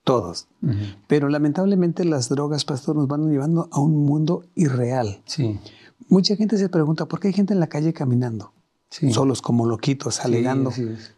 todos. 0.04 0.48
Pero 1.08 1.27
lamentablemente 1.30 2.06
las 2.06 2.30
drogas, 2.30 2.63
pastor, 2.63 2.96
nos 2.96 3.08
van 3.08 3.30
llevando 3.30 3.68
a 3.72 3.80
un 3.80 4.06
mundo 4.06 4.46
irreal. 4.56 5.22
Sí. 5.25 5.60
Mucha 6.08 6.36
gente 6.36 6.58
se 6.58 6.70
pregunta, 6.70 7.08
¿por 7.08 7.20
qué 7.20 7.27
hay 7.27 7.34
gente 7.34 7.54
en 7.54 7.60
la 7.60 7.68
calle 7.68 7.92
caminando? 7.92 8.54
Solos 8.89 9.42
como 9.42 9.66
loquitos, 9.66 10.22
alegando 10.22 10.72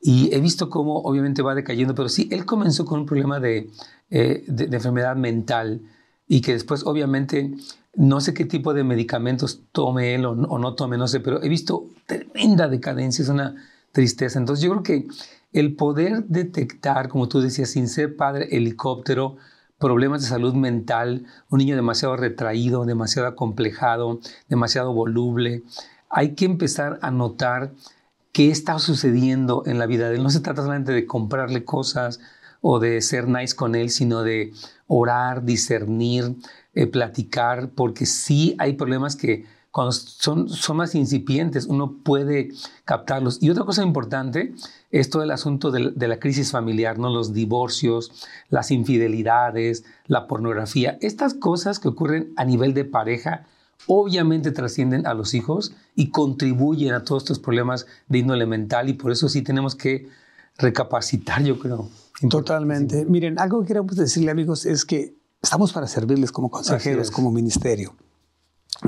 y 0.00 0.34
he 0.34 0.40
visto 0.40 0.70
cómo 0.70 0.98
obviamente 1.00 1.42
va 1.42 1.54
decayendo, 1.54 1.94
pero 1.94 2.08
sí, 2.08 2.28
él 2.32 2.46
comenzó 2.46 2.84
con 2.84 3.00
un 3.00 3.06
problema 3.06 3.38
de, 3.38 3.70
eh, 4.10 4.44
de, 4.46 4.74
enfermedad 4.74 5.16
mental 5.16 5.82
y 6.26 6.40
que 6.40 6.54
después 6.54 6.84
obviamente 6.86 7.52
no 7.94 8.20
sé 8.20 8.32
qué 8.32 8.44
tipo 8.44 8.72
de 8.72 8.84
medicamentos 8.84 9.62
tome 9.72 10.14
él 10.14 10.24
o, 10.24 10.32
o, 10.32 10.58
no 10.58 10.74
tome, 10.74 10.96
no 10.96 11.08
sé, 11.08 11.20
pero 11.20 11.42
he 11.42 11.48
visto 11.48 11.88
tremenda 12.06 12.68
decadencia, 12.68 13.22
es 13.22 13.28
una 13.28 13.56
tristeza. 13.92 14.38
Entonces 14.38 14.64
yo 14.64 14.70
creo 14.70 14.82
que 14.82 15.06
el 15.52 15.74
poder 15.74 16.24
detectar, 16.24 17.08
como 17.08 17.28
tú 17.28 17.40
decías, 17.40 17.70
sin 17.70 17.88
ser 17.88 18.16
padre 18.16 18.48
helicóptero, 18.56 19.36
problemas 19.78 20.22
de 20.22 20.28
salud 20.28 20.54
mental, 20.54 21.26
un 21.48 21.58
niño 21.58 21.74
demasiado 21.74 22.16
retraído, 22.16 22.84
demasiado 22.84 23.26
acomplejado, 23.26 24.20
demasiado 24.48 24.92
voluble, 24.92 25.64
hay 26.10 26.34
que 26.34 26.44
empezar 26.44 26.98
a 27.02 27.10
notar 27.10 27.72
qué 28.32 28.50
está 28.50 28.78
sucediendo 28.78 29.62
en 29.66 29.78
la 29.78 29.86
vida 29.86 30.08
de 30.08 30.16
él. 30.16 30.22
No 30.22 30.30
se 30.30 30.40
trata 30.40 30.62
solamente 30.62 30.92
de 30.92 31.06
comprarle 31.06 31.64
cosas 31.64 32.20
o 32.60 32.78
de 32.78 33.00
ser 33.00 33.28
nice 33.28 33.54
con 33.56 33.74
él, 33.74 33.90
sino 33.90 34.22
de 34.22 34.52
orar, 34.86 35.44
discernir, 35.44 36.36
eh, 36.74 36.86
platicar, 36.86 37.70
porque 37.70 38.06
sí 38.06 38.54
hay 38.58 38.74
problemas 38.74 39.16
que 39.16 39.46
cuando 39.70 39.92
son, 39.92 40.48
son 40.48 40.78
más 40.78 40.96
incipientes 40.96 41.66
uno 41.66 41.98
puede 42.02 42.50
captarlos. 42.84 43.40
Y 43.40 43.50
otra 43.50 43.64
cosa 43.64 43.84
importante 43.84 44.52
es 44.90 45.10
todo 45.10 45.22
el 45.22 45.30
asunto 45.30 45.70
de, 45.70 45.92
de 45.94 46.08
la 46.08 46.18
crisis 46.18 46.50
familiar, 46.50 46.98
¿no? 46.98 47.08
los 47.08 47.32
divorcios, 47.32 48.26
las 48.48 48.72
infidelidades, 48.72 49.84
la 50.06 50.26
pornografía, 50.26 50.98
estas 51.00 51.34
cosas 51.34 51.78
que 51.78 51.88
ocurren 51.88 52.32
a 52.36 52.44
nivel 52.44 52.74
de 52.74 52.84
pareja 52.84 53.46
obviamente 53.86 54.52
trascienden 54.52 55.06
a 55.06 55.14
los 55.14 55.34
hijos 55.34 55.72
y 55.94 56.10
contribuyen 56.10 56.94
a 56.94 57.04
todos 57.04 57.22
estos 57.22 57.38
problemas 57.38 57.86
de 58.08 58.18
índole 58.18 58.46
mental 58.46 58.88
y 58.88 58.94
por 58.94 59.12
eso 59.12 59.28
sí 59.28 59.42
tenemos 59.42 59.74
que 59.74 60.08
recapacitar, 60.58 61.42
yo 61.42 61.58
creo. 61.58 61.88
Totalmente. 62.28 63.04
Miren, 63.06 63.38
algo 63.38 63.62
que 63.62 63.68
queremos 63.68 63.96
decirle 63.96 64.30
amigos 64.30 64.66
es 64.66 64.84
que 64.84 65.16
estamos 65.42 65.72
para 65.72 65.86
servirles 65.86 66.32
como 66.32 66.50
consejeros, 66.50 67.10
como 67.10 67.30
ministerio. 67.30 67.94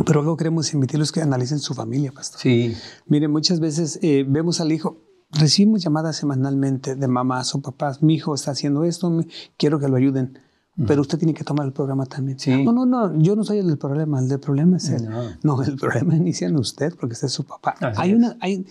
Pero 0.06 0.20
algo 0.20 0.36
queremos 0.36 0.72
invitarlos 0.72 1.12
que 1.12 1.20
analicen 1.20 1.58
su 1.58 1.74
familia, 1.74 2.12
pastor. 2.12 2.40
Sí. 2.40 2.74
Miren, 3.06 3.30
muchas 3.30 3.60
veces 3.60 3.98
eh, 4.02 4.24
vemos 4.26 4.60
al 4.60 4.72
hijo, 4.72 4.98
recibimos 5.30 5.82
llamadas 5.82 6.16
semanalmente 6.16 6.94
de 6.94 7.08
mamás 7.08 7.54
o 7.54 7.60
papás, 7.60 8.02
mi 8.02 8.14
hijo 8.14 8.34
está 8.34 8.52
haciendo 8.52 8.84
esto, 8.84 9.24
quiero 9.56 9.78
que 9.78 9.88
lo 9.88 9.96
ayuden. 9.96 10.38
Pero 10.86 11.02
usted 11.02 11.18
tiene 11.18 11.34
que 11.34 11.44
tomar 11.44 11.66
el 11.66 11.72
programa 11.72 12.06
también. 12.06 12.38
No, 12.64 12.72
no, 12.72 12.86
no, 12.86 13.20
yo 13.20 13.36
no 13.36 13.44
soy 13.44 13.58
el 13.58 13.66
del 13.66 13.76
problema, 13.76 14.20
el 14.20 14.28
del 14.28 14.40
problema 14.40 14.78
es 14.78 14.88
él. 14.88 15.06
No, 15.42 15.62
el 15.62 15.76
problema 15.76 16.16
inicia 16.16 16.48
en 16.48 16.56
usted 16.56 16.94
porque 16.98 17.12
usted 17.12 17.26
es 17.26 17.32
su 17.32 17.44
papá. 17.44 17.74
hay 17.96 18.14
una, 18.14 18.36
hay, 18.40 18.66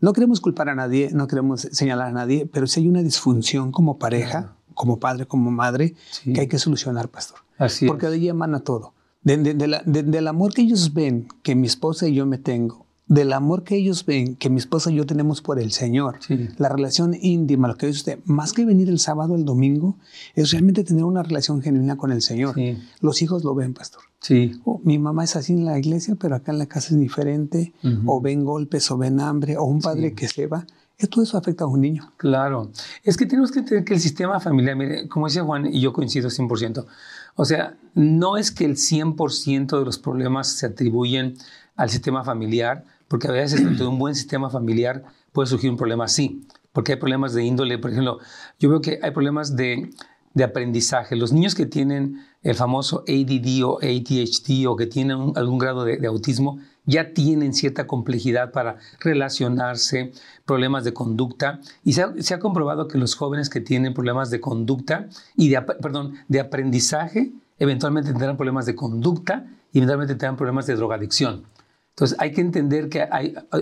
no 0.00 0.12
queremos 0.12 0.40
culpar 0.40 0.70
a 0.70 0.74
nadie, 0.74 1.10
no 1.12 1.26
queremos 1.26 1.60
señalar 1.60 2.08
a 2.08 2.12
nadie, 2.12 2.48
pero 2.50 2.66
si 2.66 2.80
hay 2.80 2.88
una 2.88 3.02
disfunción 3.02 3.70
como 3.70 3.98
pareja, 3.98 4.56
como 4.74 4.98
padre, 4.98 5.26
como 5.26 5.50
madre, 5.50 5.94
que 6.24 6.40
hay 6.40 6.48
que 6.48 6.58
solucionar, 6.58 7.08
pastor. 7.08 7.40
Así 7.58 7.86
porque 7.86 8.08
de 8.08 8.14
ahí 8.14 8.28
emana 8.28 8.60
todo. 8.60 8.94
del 9.22 10.28
amor 10.28 10.54
que 10.54 10.62
ellos 10.62 10.94
ven 10.94 11.28
que 11.42 11.54
mi 11.54 11.66
esposa 11.66 12.08
y 12.08 12.14
yo 12.14 12.24
me 12.24 12.38
tengo, 12.38 12.86
del 13.12 13.34
amor 13.34 13.62
que 13.62 13.76
ellos 13.76 14.06
ven, 14.06 14.36
que 14.36 14.48
mi 14.48 14.56
esposa 14.56 14.90
y 14.90 14.94
yo 14.94 15.04
tenemos 15.04 15.42
por 15.42 15.58
el 15.58 15.70
Señor, 15.70 16.18
la 16.56 16.70
relación 16.70 17.14
íntima, 17.20 17.68
lo 17.68 17.76
que 17.76 17.86
dice 17.86 17.98
usted, 17.98 18.18
más 18.24 18.54
que 18.54 18.64
venir 18.64 18.88
el 18.88 18.98
sábado 18.98 19.34
el 19.34 19.44
domingo, 19.44 19.98
es 20.34 20.50
realmente 20.50 20.82
tener 20.82 21.04
una 21.04 21.22
relación 21.22 21.60
genuina 21.60 21.98
con 21.98 22.10
el 22.10 22.22
Señor. 22.22 22.54
Los 23.00 23.20
hijos 23.20 23.44
lo 23.44 23.54
ven, 23.54 23.74
pastor. 23.74 24.00
Sí. 24.20 24.58
Oh, 24.64 24.80
mi 24.82 24.98
mamá 24.98 25.24
es 25.24 25.36
así 25.36 25.52
en 25.52 25.66
la 25.66 25.78
iglesia, 25.78 26.14
pero 26.18 26.36
acá 26.36 26.52
en 26.52 26.58
la 26.58 26.64
casa 26.64 26.94
es 26.94 27.00
diferente, 27.00 27.74
o 28.06 28.22
ven 28.22 28.46
golpes, 28.46 28.90
o 28.90 28.96
ven 28.96 29.20
hambre, 29.20 29.58
o 29.58 29.64
un 29.64 29.82
padre 29.82 30.14
que 30.14 30.26
se 30.26 30.46
va. 30.46 30.66
Todo 31.10 31.24
eso 31.24 31.36
afecta 31.36 31.64
a 31.64 31.66
un 31.66 31.82
niño. 31.82 32.12
Claro. 32.16 32.70
Es 33.02 33.18
que 33.18 33.26
tenemos 33.26 33.52
que 33.52 33.58
entender 33.58 33.84
que 33.84 33.92
el 33.92 34.00
sistema 34.00 34.40
familiar, 34.40 34.74
mire, 34.74 35.06
como 35.08 35.26
decía 35.26 35.42
Juan, 35.42 35.66
y 35.66 35.80
yo 35.80 35.92
coincido 35.92 36.30
100%, 36.30 36.86
o 37.34 37.44
sea, 37.44 37.76
no 37.94 38.38
es 38.38 38.50
que 38.50 38.64
el 38.64 38.76
100% 38.76 39.78
de 39.78 39.84
los 39.84 39.98
problemas 39.98 40.48
se 40.48 40.64
atribuyen 40.66 41.34
al 41.76 41.90
sistema 41.90 42.24
familiar, 42.24 42.84
porque 43.12 43.28
a 43.28 43.32
veces 43.32 43.62
dentro 43.62 43.84
de 43.84 43.90
un 43.90 43.98
buen 43.98 44.14
sistema 44.14 44.48
familiar 44.48 45.02
puede 45.32 45.46
surgir 45.46 45.70
un 45.70 45.76
problema 45.76 46.04
así, 46.04 46.46
porque 46.72 46.92
hay 46.92 46.98
problemas 46.98 47.34
de 47.34 47.44
índole, 47.44 47.76
por 47.76 47.90
ejemplo, 47.90 48.20
yo 48.58 48.70
veo 48.70 48.80
que 48.80 49.00
hay 49.02 49.10
problemas 49.10 49.54
de, 49.54 49.90
de 50.32 50.44
aprendizaje. 50.44 51.14
Los 51.14 51.30
niños 51.30 51.54
que 51.54 51.66
tienen 51.66 52.24
el 52.42 52.54
famoso 52.54 53.04
ADD 53.06 53.64
o 53.64 53.78
ADHD 53.82 54.66
o 54.66 54.76
que 54.76 54.86
tienen 54.86 55.34
algún 55.36 55.58
grado 55.58 55.84
de, 55.84 56.06
autismo 56.06 56.58
ya 56.86 57.12
tienen 57.12 57.52
cierta 57.52 57.86
complejidad 57.86 58.50
para 58.50 58.78
relacionarse, 59.00 60.12
problemas 60.46 60.84
de 60.84 60.94
conducta. 60.94 61.60
Y 61.84 61.92
se 61.92 62.04
ha, 62.04 62.14
se 62.18 62.32
ha, 62.32 62.38
comprobado 62.38 62.88
que 62.88 62.96
los 62.96 63.14
jóvenes 63.14 63.50
que 63.50 63.60
tienen 63.60 63.92
problemas 63.92 64.30
de 64.30 64.40
conducta 64.40 65.06
y 65.36 65.50
de, 65.50 65.60
perdón, 65.60 66.14
de 66.28 66.40
aprendizaje, 66.40 67.30
eventualmente 67.58 68.08
tendrán 68.08 68.38
problemas 68.38 68.64
de 68.64 68.74
conducta 68.74 69.44
y 69.70 69.80
eventualmente 69.80 70.14
tendrán 70.14 70.36
problemas 70.36 70.66
de 70.66 70.76
drogadicción. 70.76 71.51
Entonces 71.92 72.16
hay 72.18 72.32
que 72.32 72.40
entender 72.40 72.88
que 72.88 73.06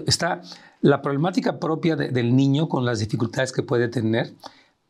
está 0.06 0.42
la 0.80 1.02
problemática 1.02 1.58
propia 1.58 1.96
del 1.96 2.36
niño 2.36 2.68
con 2.68 2.84
las 2.84 3.00
dificultades 3.00 3.52
que 3.52 3.62
puede 3.62 3.88
tener, 3.88 4.34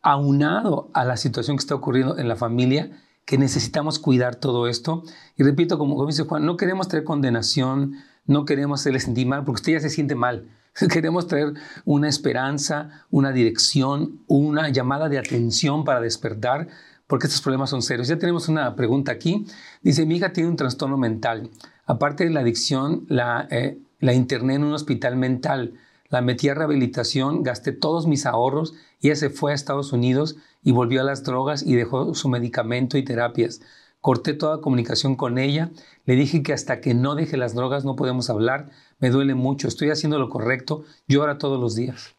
aunado 0.01 0.89
a 0.93 1.05
la 1.05 1.17
situación 1.17 1.57
que 1.57 1.61
está 1.61 1.75
ocurriendo 1.75 2.17
en 2.17 2.27
la 2.27 2.35
familia, 2.35 2.91
que 3.25 3.37
necesitamos 3.37 3.99
cuidar 3.99 4.35
todo 4.35 4.67
esto. 4.67 5.03
Y 5.37 5.43
repito, 5.43 5.77
como, 5.77 6.05
dice 6.05 6.23
Juan, 6.23 6.45
no 6.45 6.57
queremos 6.57 6.87
traer 6.87 7.03
condenación, 7.03 7.95
no 8.25 8.45
queremos 8.45 8.81
hacerle 8.81 8.99
sentir 8.99 9.27
mal, 9.27 9.43
porque 9.43 9.59
usted 9.59 9.73
ya 9.73 9.79
se 9.79 9.89
siente 9.89 10.15
mal. 10.15 10.49
Queremos 10.91 11.27
traer 11.27 11.53
una 11.83 12.07
esperanza, 12.07 13.05
una 13.09 13.31
dirección, 13.31 14.21
una 14.27 14.69
llamada 14.69 15.09
de 15.09 15.17
atención 15.17 15.83
para 15.83 15.99
despertar, 15.99 16.69
porque 17.07 17.27
estos 17.27 17.41
problemas 17.41 17.69
son 17.69 17.81
serios. 17.81 18.07
Ya 18.07 18.17
tenemos 18.17 18.47
una 18.47 18.75
pregunta 18.75 19.11
aquí. 19.11 19.45
Dice, 19.81 20.05
mi 20.05 20.15
hija 20.15 20.31
tiene 20.31 20.49
un 20.49 20.55
trastorno 20.55 20.97
mental. 20.97 21.49
Aparte 21.85 22.23
de 22.23 22.29
la 22.29 22.41
adicción, 22.41 23.05
la, 23.07 23.47
eh, 23.51 23.77
la 23.99 24.13
interné 24.13 24.55
en 24.55 24.63
un 24.63 24.73
hospital 24.73 25.15
mental. 25.15 25.73
La 26.09 26.21
metí 26.21 26.49
a 26.49 26.53
rehabilitación, 26.53 27.41
gasté 27.43 27.71
todos 27.71 28.05
mis 28.05 28.25
ahorros 28.25 28.73
y 28.99 29.07
ella 29.07 29.15
se 29.15 29.29
fue 29.29 29.51
a 29.53 29.55
Estados 29.55 29.93
Unidos 29.93 30.35
y 30.61 30.71
volvió 30.71 31.01
a 31.01 31.05
las 31.05 31.23
drogas 31.23 31.63
y 31.63 31.75
dejó 31.75 32.13
su 32.13 32.27
medicamento 32.27 32.97
y 32.97 33.03
terapias. 33.03 33.61
Corté 34.01 34.33
toda 34.33 34.61
comunicación 34.61 35.15
con 35.15 35.37
ella. 35.37 35.71
Le 36.05 36.15
dije 36.15 36.43
que 36.43 36.53
hasta 36.53 36.81
que 36.81 36.93
no 36.93 37.15
deje 37.15 37.37
las 37.37 37.53
drogas 37.53 37.85
no 37.85 37.95
podemos 37.95 38.29
hablar. 38.29 38.69
Me 38.99 39.09
duele 39.09 39.35
mucho. 39.35 39.67
Estoy 39.67 39.89
haciendo 39.89 40.19
lo 40.19 40.29
correcto. 40.29 40.83
Llora 41.07 41.37
todos 41.37 41.59
los 41.59 41.75
días. 41.75 42.15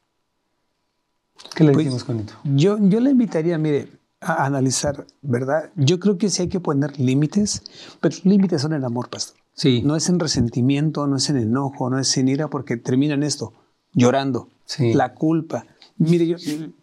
¿Qué 1.55 1.65
le 1.65 1.73
pues, 1.73 1.87
decimos 1.87 2.21
esto? 2.21 2.35
Yo, 2.45 2.79
yo 2.81 3.01
le 3.01 3.11
invitaría, 3.11 3.59
mire, 3.59 3.89
a 4.21 4.47
analizar, 4.47 5.07
¿verdad? 5.23 5.71
Yo 5.75 5.99
creo 5.99 6.17
que 6.17 6.31
sí 6.31 6.43
hay 6.43 6.49
que 6.49 6.61
poner 6.61 6.99
límites, 7.01 7.63
pero 8.01 8.15
los 8.15 8.25
límites 8.25 8.63
son 8.63 8.73
el 8.73 8.85
amor, 8.85 9.11
pastor. 9.11 9.42
Sí. 9.55 9.83
No 9.83 9.97
es 9.97 10.09
en 10.09 10.19
resentimiento, 10.19 11.07
no 11.07 11.17
es 11.17 11.29
en 11.31 11.37
enojo, 11.37 11.91
no 11.91 11.99
es 11.99 12.17
en 12.17 12.29
ira, 12.29 12.49
porque 12.49 12.77
termina 12.77 13.15
en 13.15 13.23
esto, 13.23 13.53
llorando. 13.93 14.49
Sí. 14.65 14.95
La 14.95 15.15
culpa. 15.15 15.67
Mire, 15.99 16.27
yo, 16.27 16.37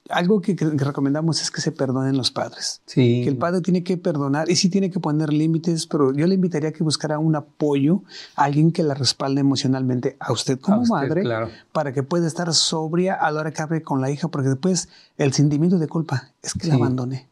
algo 0.09 0.39
que, 0.39 0.55
recomendamos 0.55 1.41
es 1.41 1.51
que 1.51 1.61
se 1.61 1.71
perdonen 1.71 2.15
los 2.15 2.31
padres. 2.31 2.81
Sí. 2.85 3.21
Que 3.23 3.29
el 3.29 3.37
padre 3.37 3.61
tiene 3.61 3.83
que 3.83 3.97
perdonar 3.97 4.49
y 4.49 4.55
sí 4.55 4.69
tiene 4.69 4.89
que 4.91 4.99
poner 4.99 5.33
límites, 5.33 5.87
pero 5.87 6.13
yo 6.13 6.25
le 6.27 6.35
invitaría 6.35 6.69
a 6.69 6.71
que 6.71 6.83
buscara 6.83 7.19
un 7.19 7.35
apoyo, 7.35 8.03
alguien 8.35 8.71
que 8.71 8.83
la 8.83 8.93
respalde 8.93 9.41
emocionalmente 9.41 10.15
a 10.19 10.31
usted 10.31 10.59
como 10.59 10.85
madre, 10.85 11.23
para 11.71 11.91
que 11.91 12.03
pueda 12.03 12.27
estar 12.27 12.53
sobria 12.53 13.15
a 13.15 13.31
la 13.31 13.41
hora 13.41 13.51
que 13.51 13.61
hable 13.61 13.81
con 13.81 13.99
la 13.99 14.09
hija, 14.09 14.27
porque 14.29 14.49
después 14.49 14.89
el 15.17 15.33
sentimiento 15.33 15.79
de 15.79 15.87
culpa 15.87 16.31
es 16.41 16.53
que 16.53 16.67
la 16.67 16.75
abandoné, 16.75 17.29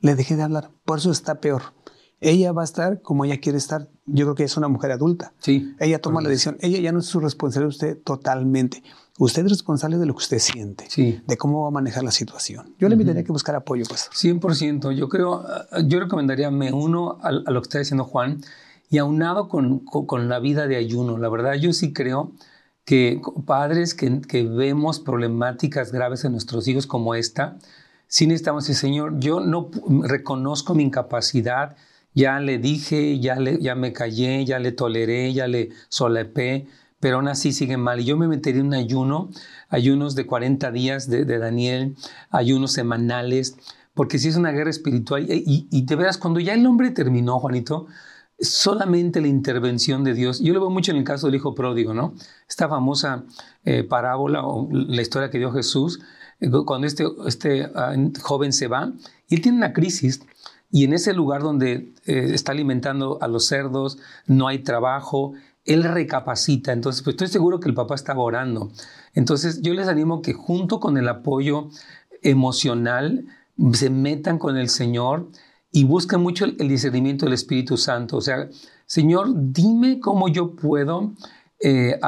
le 0.00 0.14
dejé 0.16 0.36
de 0.36 0.42
hablar, 0.42 0.70
por 0.84 0.98
eso 0.98 1.10
está 1.10 1.40
peor. 1.40 1.62
Ella 2.20 2.52
va 2.52 2.62
a 2.62 2.64
estar 2.64 3.00
como 3.00 3.24
ella 3.24 3.38
quiere 3.38 3.56
estar. 3.56 3.88
Yo 4.06 4.26
creo 4.26 4.34
que 4.34 4.44
es 4.44 4.56
una 4.56 4.68
mujer 4.68 4.92
adulta. 4.92 5.32
Sí. 5.38 5.74
Ella 5.78 6.00
toma 6.00 6.20
la 6.20 6.28
decisión. 6.28 6.58
Ella 6.60 6.78
ya 6.78 6.92
no 6.92 6.98
es 6.98 7.06
su 7.06 7.18
responsabilidad 7.18 7.68
usted 7.68 7.98
totalmente. 8.02 8.82
Usted 9.18 9.44
es 9.44 9.50
responsable 9.50 9.98
de 9.98 10.06
lo 10.06 10.14
que 10.14 10.18
usted 10.18 10.38
siente, 10.38 10.86
sí. 10.88 11.20
de 11.26 11.36
cómo 11.36 11.62
va 11.62 11.68
a 11.68 11.70
manejar 11.70 12.04
la 12.04 12.10
situación. 12.10 12.74
Yo 12.78 12.88
le 12.88 12.94
invitaría 12.94 13.22
que 13.22 13.32
buscar 13.32 13.54
apoyo, 13.54 13.84
pues. 13.86 14.08
100%. 14.12 14.92
Yo 14.92 15.08
creo, 15.08 15.44
yo 15.84 16.00
recomendaría, 16.00 16.50
me 16.50 16.72
uno 16.72 17.18
a, 17.22 17.30
lo 17.30 17.60
que 17.60 17.66
está 17.66 17.78
diciendo 17.78 18.04
Juan, 18.04 18.42
y 18.88 18.98
aunado 18.98 19.48
con, 19.48 19.80
con, 19.80 20.28
la 20.28 20.38
vida 20.40 20.66
de 20.66 20.76
ayuno. 20.76 21.18
La 21.18 21.28
verdad, 21.28 21.54
yo 21.54 21.72
sí 21.72 21.92
creo 21.92 22.32
que 22.84 23.20
padres 23.46 23.94
que, 23.94 24.20
que 24.22 24.44
vemos 24.44 25.00
problemáticas 25.00 25.92
graves 25.92 26.24
en 26.24 26.32
nuestros 26.32 26.66
hijos 26.66 26.86
como 26.86 27.14
esta, 27.14 27.58
sí 28.06 28.26
necesitamos 28.26 28.64
decir, 28.64 28.76
Señor, 28.80 29.20
yo 29.20 29.40
no 29.40 29.70
reconozco 30.02 30.74
mi 30.74 30.82
incapacidad, 30.82 31.76
ya 32.14 32.40
le 32.40 32.58
dije, 32.58 33.18
ya, 33.20 33.36
le, 33.36 33.58
ya 33.60 33.74
me 33.74 33.92
callé, 33.92 34.44
ya 34.44 34.58
le 34.58 34.72
toleré, 34.72 35.32
ya 35.32 35.46
le 35.46 35.70
solepé, 35.88 36.66
pero 36.98 37.16
aún 37.16 37.28
así 37.28 37.52
sigue 37.52 37.76
mal. 37.76 38.00
Y 38.00 38.04
yo 38.04 38.16
me 38.16 38.28
metería 38.28 38.60
en 38.60 38.68
un 38.68 38.74
ayuno, 38.74 39.30
ayunos 39.68 40.14
de 40.14 40.26
40 40.26 40.70
días 40.72 41.08
de, 41.08 41.24
Daniel, 41.24 41.96
ayunos 42.30 42.72
semanales, 42.72 43.56
porque 43.94 44.18
si 44.18 44.28
es 44.28 44.36
una 44.36 44.50
guerra 44.50 44.70
espiritual. 44.70 45.26
Y, 45.28 45.68
y, 45.70 45.82
de 45.86 45.96
veras, 45.96 46.18
cuando 46.18 46.40
ya 46.40 46.54
el 46.54 46.66
hombre 46.66 46.90
terminó, 46.90 47.38
Juanito, 47.38 47.86
solamente 48.40 49.20
la 49.20 49.28
intervención 49.28 50.04
de 50.04 50.14
Dios. 50.14 50.40
Yo 50.40 50.52
lo 50.52 50.60
veo 50.60 50.70
mucho 50.70 50.92
en 50.92 50.98
el 50.98 51.04
caso 51.04 51.26
del 51.26 51.36
hijo 51.36 51.54
pródigo, 51.54 51.94
¿no? 51.94 52.14
Esta 52.48 52.68
famosa 52.68 53.24
eh, 53.64 53.84
parábola 53.84 54.44
o 54.44 54.68
la 54.72 55.02
historia 55.02 55.30
que 55.30 55.38
dio 55.38 55.52
Jesús, 55.52 56.00
eh, 56.40 56.48
cuando 56.64 56.86
este, 56.86 57.04
este 57.26 57.70
ah, 57.74 57.94
joven 58.22 58.52
se 58.52 58.66
va 58.66 58.92
y 59.28 59.34
él 59.36 59.42
tiene 59.42 59.58
una 59.58 59.72
crisis 59.72 60.22
y 60.72 60.84
en 60.84 60.92
ese 60.92 61.12
lugar 61.12 61.42
donde 61.42 61.92
eh, 62.06 62.30
está 62.32 62.52
alimentando 62.52 63.18
a 63.20 63.28
los 63.28 63.46
cerdos, 63.46 63.98
no 64.26 64.46
hay 64.46 64.60
trabajo, 64.60 65.32
él 65.64 65.82
recapacita. 65.82 66.72
Entonces, 66.72 67.02
pues 67.02 67.14
estoy 67.14 67.28
seguro 67.28 67.58
que 67.58 67.68
el 67.68 67.74
papá 67.74 67.94
estaba 67.94 68.22
orando. 68.22 68.70
Entonces, 69.14 69.62
yo 69.62 69.74
les 69.74 69.88
animo 69.88 70.22
que 70.22 70.32
junto 70.32 70.78
con 70.78 70.96
el 70.96 71.08
apoyo 71.08 71.68
emocional 72.22 73.26
se 73.72 73.90
metan 73.90 74.38
con 74.38 74.56
el 74.56 74.68
Señor 74.68 75.28
y 75.72 75.84
busquen 75.84 76.20
mucho 76.20 76.44
el, 76.44 76.56
discernimiento 76.68 77.26
del 77.26 77.34
Espíritu 77.34 77.76
Santo. 77.76 78.16
O 78.16 78.20
sea, 78.20 78.48
Señor, 78.86 79.28
dime 79.34 79.98
cómo 79.98 80.28
yo 80.28 80.54
puedo 80.54 81.14
eh, 81.60 81.98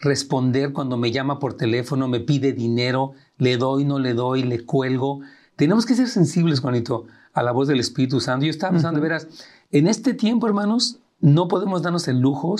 responder 0.00 0.72
cuando 0.72 0.96
me 0.96 1.12
llama 1.12 1.38
por 1.38 1.54
teléfono, 1.54 2.08
me 2.08 2.20
pide 2.20 2.52
dinero, 2.52 3.12
le 3.38 3.56
doy, 3.56 3.84
no 3.84 4.00
le 4.00 4.14
doy, 4.14 4.42
le 4.42 4.64
cuelgo. 4.64 5.20
Tenemos 5.56 5.86
que 5.86 5.94
ser 5.94 6.08
sensibles, 6.08 6.60
Juanito 6.60 7.06
a 7.32 7.42
la 7.42 7.52
voz 7.52 7.68
del 7.68 7.80
Espíritu 7.80 8.20
Santo. 8.20 8.46
Yo 8.46 8.50
estaba 8.50 8.72
pensando, 8.72 9.00
de 9.00 9.02
veras, 9.02 9.28
en 9.70 9.86
este 9.86 10.14
tiempo, 10.14 10.46
hermanos, 10.46 10.98
no 11.20 11.48
podemos 11.48 11.82
darnos 11.82 12.08
el 12.08 12.18
lujo, 12.20 12.56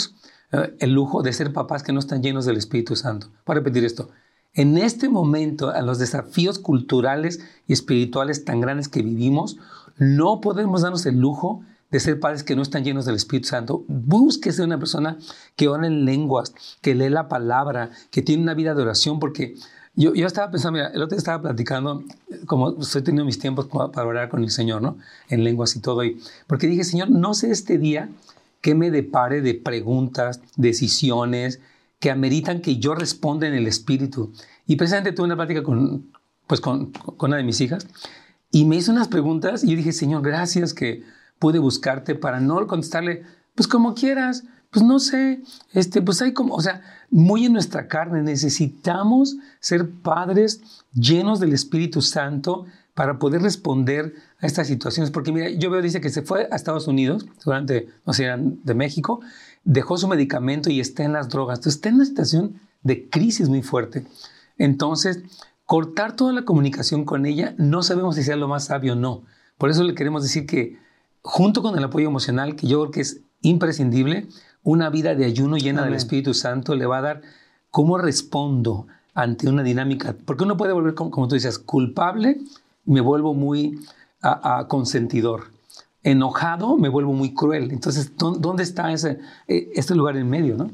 eh, 0.52 0.74
el 0.78 0.92
lujo 0.92 1.22
de 1.22 1.32
ser 1.32 1.52
papás 1.52 1.82
que 1.82 1.92
no 1.92 1.98
están 1.98 2.22
llenos 2.22 2.46
del 2.46 2.56
Espíritu 2.56 2.96
Santo. 2.96 3.28
Para 3.44 3.60
repetir 3.60 3.84
esto, 3.84 4.08
en 4.54 4.76
este 4.76 5.08
momento, 5.08 5.70
a 5.70 5.80
los 5.82 5.98
desafíos 5.98 6.58
culturales 6.58 7.40
y 7.66 7.72
espirituales 7.72 8.44
tan 8.44 8.60
grandes 8.60 8.88
que 8.88 9.02
vivimos, 9.02 9.56
no 9.96 10.40
podemos 10.40 10.82
darnos 10.82 11.06
el 11.06 11.18
lujo 11.18 11.62
de 11.90 12.00
ser 12.00 12.20
padres 12.20 12.42
que 12.42 12.56
no 12.56 12.62
están 12.62 12.84
llenos 12.84 13.04
del 13.04 13.16
Espíritu 13.16 13.48
Santo. 13.48 13.84
Búsquese 13.88 14.62
una 14.62 14.78
persona 14.78 15.18
que 15.56 15.68
ora 15.68 15.86
en 15.86 16.04
lenguas, 16.04 16.54
que 16.80 16.94
lee 16.94 17.10
la 17.10 17.28
palabra, 17.28 17.90
que 18.10 18.22
tiene 18.22 18.42
una 18.42 18.54
vida 18.54 18.74
de 18.74 18.82
oración, 18.82 19.20
porque 19.20 19.54
yo, 19.94 20.14
yo 20.14 20.26
estaba 20.26 20.50
pensando, 20.50 20.78
mira, 20.78 20.88
el 20.88 21.02
otro 21.02 21.16
día 21.16 21.18
estaba 21.18 21.42
platicando, 21.42 22.02
como 22.46 22.80
estoy 22.80 23.02
teniendo 23.02 23.24
mis 23.24 23.38
tiempos 23.38 23.66
para 23.66 24.06
orar 24.06 24.28
con 24.28 24.42
el 24.42 24.50
Señor, 24.50 24.82
¿no? 24.82 24.96
En 25.28 25.44
lenguas 25.44 25.76
y 25.76 25.80
todo. 25.80 26.04
Y, 26.04 26.20
porque 26.46 26.66
dije, 26.66 26.84
Señor, 26.84 27.10
no 27.10 27.34
sé 27.34 27.50
este 27.50 27.78
día 27.78 28.08
qué 28.60 28.74
me 28.74 28.90
depare 28.90 29.42
de 29.42 29.54
preguntas, 29.54 30.40
decisiones 30.56 31.60
que 31.98 32.10
ameritan 32.10 32.60
que 32.60 32.76
yo 32.76 32.94
responda 32.94 33.46
en 33.46 33.54
el 33.54 33.66
Espíritu. 33.66 34.32
Y 34.66 34.76
precisamente 34.76 35.12
tuve 35.12 35.26
una 35.26 35.36
plática 35.36 35.62
con, 35.62 36.10
pues 36.46 36.60
con, 36.60 36.90
con 36.92 37.30
una 37.30 37.36
de 37.36 37.44
mis 37.44 37.60
hijas 37.60 37.86
y 38.50 38.66
me 38.66 38.76
hizo 38.76 38.92
unas 38.92 39.08
preguntas 39.08 39.64
y 39.64 39.70
yo 39.70 39.76
dije, 39.76 39.92
Señor, 39.92 40.22
gracias 40.22 40.74
que 40.74 41.02
pude 41.38 41.58
buscarte 41.58 42.14
para 42.14 42.38
no 42.38 42.66
contestarle, 42.66 43.24
pues 43.54 43.66
como 43.66 43.94
quieras, 43.94 44.44
pues 44.72 44.84
no 44.84 44.98
sé, 44.98 45.42
este, 45.74 46.00
pues 46.00 46.22
hay 46.22 46.32
como, 46.32 46.54
o 46.54 46.60
sea, 46.62 46.80
muy 47.10 47.44
en 47.44 47.52
nuestra 47.52 47.88
carne 47.88 48.22
necesitamos 48.22 49.36
ser 49.60 49.90
padres 49.90 50.62
llenos 50.94 51.40
del 51.40 51.52
Espíritu 51.52 52.00
Santo 52.00 52.64
para 52.94 53.18
poder 53.18 53.42
responder 53.42 54.14
a 54.40 54.46
estas 54.46 54.66
situaciones. 54.66 55.10
Porque 55.10 55.30
mira, 55.30 55.50
yo 55.50 55.70
veo, 55.70 55.82
dice 55.82 56.00
que 56.00 56.08
se 56.08 56.22
fue 56.22 56.48
a 56.50 56.56
Estados 56.56 56.88
Unidos, 56.88 57.26
durante, 57.44 57.88
no 58.06 58.14
sé, 58.14 58.24
eran 58.24 58.60
de 58.64 58.74
México, 58.74 59.20
dejó 59.64 59.98
su 59.98 60.08
medicamento 60.08 60.70
y 60.70 60.80
está 60.80 61.04
en 61.04 61.12
las 61.12 61.28
drogas. 61.28 61.58
Entonces 61.58 61.76
está 61.76 61.90
en 61.90 61.96
una 61.96 62.06
situación 62.06 62.60
de 62.82 63.10
crisis 63.10 63.50
muy 63.50 63.62
fuerte. 63.62 64.06
Entonces, 64.56 65.22
cortar 65.66 66.16
toda 66.16 66.32
la 66.32 66.46
comunicación 66.46 67.04
con 67.04 67.26
ella, 67.26 67.54
no 67.58 67.82
sabemos 67.82 68.16
si 68.16 68.22
sea 68.22 68.36
lo 68.36 68.48
más 68.48 68.66
sabio 68.66 68.94
o 68.94 68.96
no. 68.96 69.22
Por 69.58 69.68
eso 69.68 69.84
le 69.84 69.94
queremos 69.94 70.22
decir 70.22 70.46
que 70.46 70.78
junto 71.20 71.60
con 71.60 71.76
el 71.76 71.84
apoyo 71.84 72.08
emocional, 72.08 72.56
que 72.56 72.66
yo 72.66 72.80
creo 72.80 72.90
que 72.90 73.00
es 73.02 73.20
imprescindible, 73.42 74.28
una 74.64 74.90
vida 74.90 75.14
de 75.14 75.24
ayuno 75.24 75.56
llena 75.56 75.84
del 75.84 75.94
Espíritu 75.94 76.34
Santo 76.34 76.74
le 76.74 76.86
va 76.86 76.98
a 76.98 77.02
dar 77.02 77.22
cómo 77.70 77.98
respondo 77.98 78.86
ante 79.14 79.48
una 79.48 79.62
dinámica. 79.62 80.14
Porque 80.24 80.44
uno 80.44 80.56
puede 80.56 80.72
volver, 80.72 80.94
como, 80.94 81.28
tú 81.28 81.34
dices, 81.34 81.58
culpable, 81.58 82.40
me 82.84 83.00
vuelvo 83.00 83.34
muy 83.34 83.80
a, 84.22 84.66
consentidor. 84.68 85.44
Enojado, 86.04 86.76
me 86.76 86.88
vuelvo 86.88 87.12
muy 87.12 87.32
cruel. 87.32 87.70
Entonces, 87.70 88.12
¿dónde 88.16 88.62
está 88.62 88.92
ese, 88.92 89.20
e, 89.46 89.70
este 89.74 89.94
lugar 89.94 90.16
en 90.16 90.28
medio? 90.28 90.56
¿no? 90.56 90.70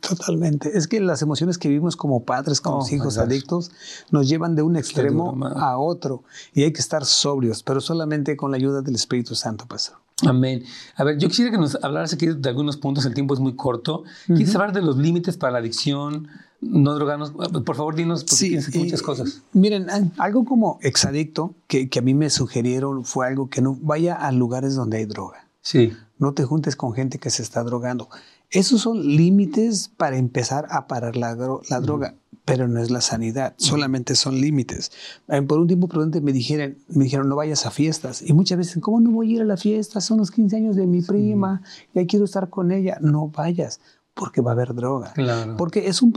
Totalmente. 0.00 0.76
Es 0.76 0.86
que 0.86 1.00
las 1.00 1.22
emociones 1.22 1.56
que 1.58 1.68
vivimos 1.68 1.96
como 1.96 2.24
padres, 2.24 2.60
como 2.60 2.78
oh, 2.78 2.88
hijos 2.90 3.18
adictos, 3.18 3.70
nos 4.10 4.28
llevan 4.28 4.54
de 4.54 4.62
un 4.62 4.76
extremo 4.76 5.34
a 5.56 5.78
otro. 5.78 6.24
Y 6.52 6.62
hay 6.62 6.72
que 6.72 6.80
estar 6.80 7.04
sobrios, 7.04 7.62
pero 7.62 7.80
solamente 7.80 8.36
con 8.36 8.50
la 8.50 8.58
ayuda 8.58 8.82
del 8.82 8.94
Espíritu 8.94 9.34
Santo, 9.34 9.66
Pastor. 9.66 10.05
Amén. 10.24 10.64
A 10.96 11.04
ver, 11.04 11.18
yo 11.18 11.28
quisiera 11.28 11.50
que 11.50 11.58
nos 11.58 11.76
hablaras 11.82 12.12
aquí 12.14 12.26
de 12.26 12.48
algunos 12.48 12.78
puntos, 12.78 13.04
el 13.04 13.12
tiempo 13.12 13.34
es 13.34 13.40
muy 13.40 13.54
corto. 13.54 14.04
¿Quieres 14.26 14.54
hablar 14.54 14.72
de 14.72 14.80
los 14.80 14.96
límites 14.96 15.36
para 15.36 15.52
la 15.52 15.58
adicción? 15.58 16.28
No 16.62 16.94
drogarnos. 16.94 17.32
Por 17.32 17.76
favor, 17.76 17.94
dinos, 17.94 18.24
porque 18.24 18.36
sí, 18.36 18.48
tienes 18.48 18.74
muchas 18.74 19.02
cosas. 19.02 19.42
Miren, 19.52 19.88
algo 20.16 20.46
como 20.46 20.78
exadicto 20.80 21.54
que, 21.66 21.90
que 21.90 21.98
a 21.98 22.02
mí 22.02 22.14
me 22.14 22.30
sugirieron 22.30 23.04
fue 23.04 23.26
algo 23.26 23.50
que 23.50 23.60
no 23.60 23.76
vaya 23.80 24.14
a 24.14 24.32
lugares 24.32 24.74
donde 24.74 24.96
hay 24.96 25.04
droga. 25.04 25.46
Sí. 25.60 25.92
No 26.18 26.32
te 26.32 26.44
juntes 26.44 26.76
con 26.76 26.94
gente 26.94 27.18
que 27.18 27.28
se 27.28 27.42
está 27.42 27.62
drogando. 27.62 28.08
Esos 28.50 28.82
son 28.82 29.04
límites 29.04 29.90
para 29.96 30.16
empezar 30.16 30.66
a 30.70 30.86
parar 30.86 31.16
la, 31.16 31.34
la 31.68 31.80
droga 31.80 32.14
pero 32.46 32.68
no 32.68 32.80
es 32.80 32.92
la 32.92 33.00
sanidad, 33.00 33.54
solamente 33.56 34.14
son 34.14 34.40
límites. 34.40 34.92
Eh, 35.28 35.42
por 35.42 35.58
un 35.58 35.66
tiempo 35.66 35.88
prudente 35.88 36.20
me 36.20 36.32
dijeron, 36.32 36.78
me 36.88 37.04
dijeron, 37.04 37.28
no 37.28 37.34
vayas 37.34 37.66
a 37.66 37.72
fiestas. 37.72 38.22
Y 38.22 38.32
muchas 38.32 38.56
veces, 38.56 38.78
¿cómo 38.80 39.00
no 39.00 39.10
voy 39.10 39.32
a 39.32 39.34
ir 39.34 39.42
a 39.42 39.44
la 39.44 39.56
fiesta? 39.56 40.00
Son 40.00 40.18
los 40.18 40.30
15 40.30 40.56
años 40.56 40.76
de 40.76 40.86
mi 40.86 41.02
prima, 41.02 41.60
y 41.92 41.98
ahí 41.98 42.06
quiero 42.06 42.24
estar 42.24 42.48
con 42.48 42.70
ella. 42.70 42.98
No 43.00 43.28
vayas 43.28 43.80
porque 44.16 44.40
va 44.40 44.52
a 44.52 44.54
haber 44.54 44.74
droga. 44.74 45.12
Porque 45.58 45.88
es 45.88 46.00
un 46.00 46.14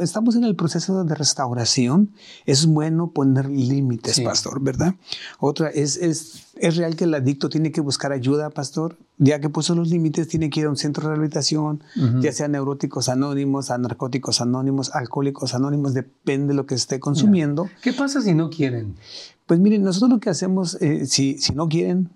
estamos 0.00 0.34
en 0.34 0.44
el 0.44 0.56
proceso 0.56 1.04
de 1.04 1.14
restauración, 1.14 2.10
es 2.46 2.64
bueno 2.64 3.10
poner 3.10 3.50
límites, 3.50 4.18
pastor, 4.20 4.62
¿verdad? 4.62 4.94
Otra 5.38 5.68
es, 5.68 5.98
es, 5.98 6.46
es 6.56 6.76
real 6.76 6.96
que 6.96 7.04
el 7.04 7.12
adicto 7.12 7.50
tiene 7.50 7.70
que 7.70 7.82
buscar 7.82 8.12
ayuda, 8.12 8.48
pastor. 8.48 8.96
Ya 9.18 9.40
que 9.40 9.50
puso 9.50 9.74
los 9.74 9.90
límites, 9.90 10.26
tiene 10.26 10.48
que 10.48 10.60
ir 10.60 10.66
a 10.66 10.70
un 10.70 10.78
centro 10.78 11.02
de 11.02 11.08
rehabilitación, 11.10 11.84
ya 12.20 12.32
sea 12.32 12.48
neuróticos 12.48 13.10
anónimos, 13.10 13.70
a 13.70 13.76
narcóticos 13.76 14.40
anónimos, 14.40 14.94
alcohólicos 14.94 15.54
anónimos, 15.54 15.92
depende 15.92 16.48
de 16.48 16.54
lo 16.54 16.64
que 16.64 16.74
esté 16.74 16.98
consumiendo. 16.98 17.68
¿Qué 17.82 17.92
pasa 17.92 18.22
si 18.22 18.32
no 18.32 18.48
quieren? 18.48 18.96
Pues 19.44 19.60
miren, 19.60 19.82
nosotros 19.82 20.10
lo 20.10 20.18
que 20.18 20.30
hacemos, 20.30 20.80
eh, 20.80 21.04
si, 21.04 21.36
si 21.36 21.54
no 21.54 21.68
quieren, 21.68 22.08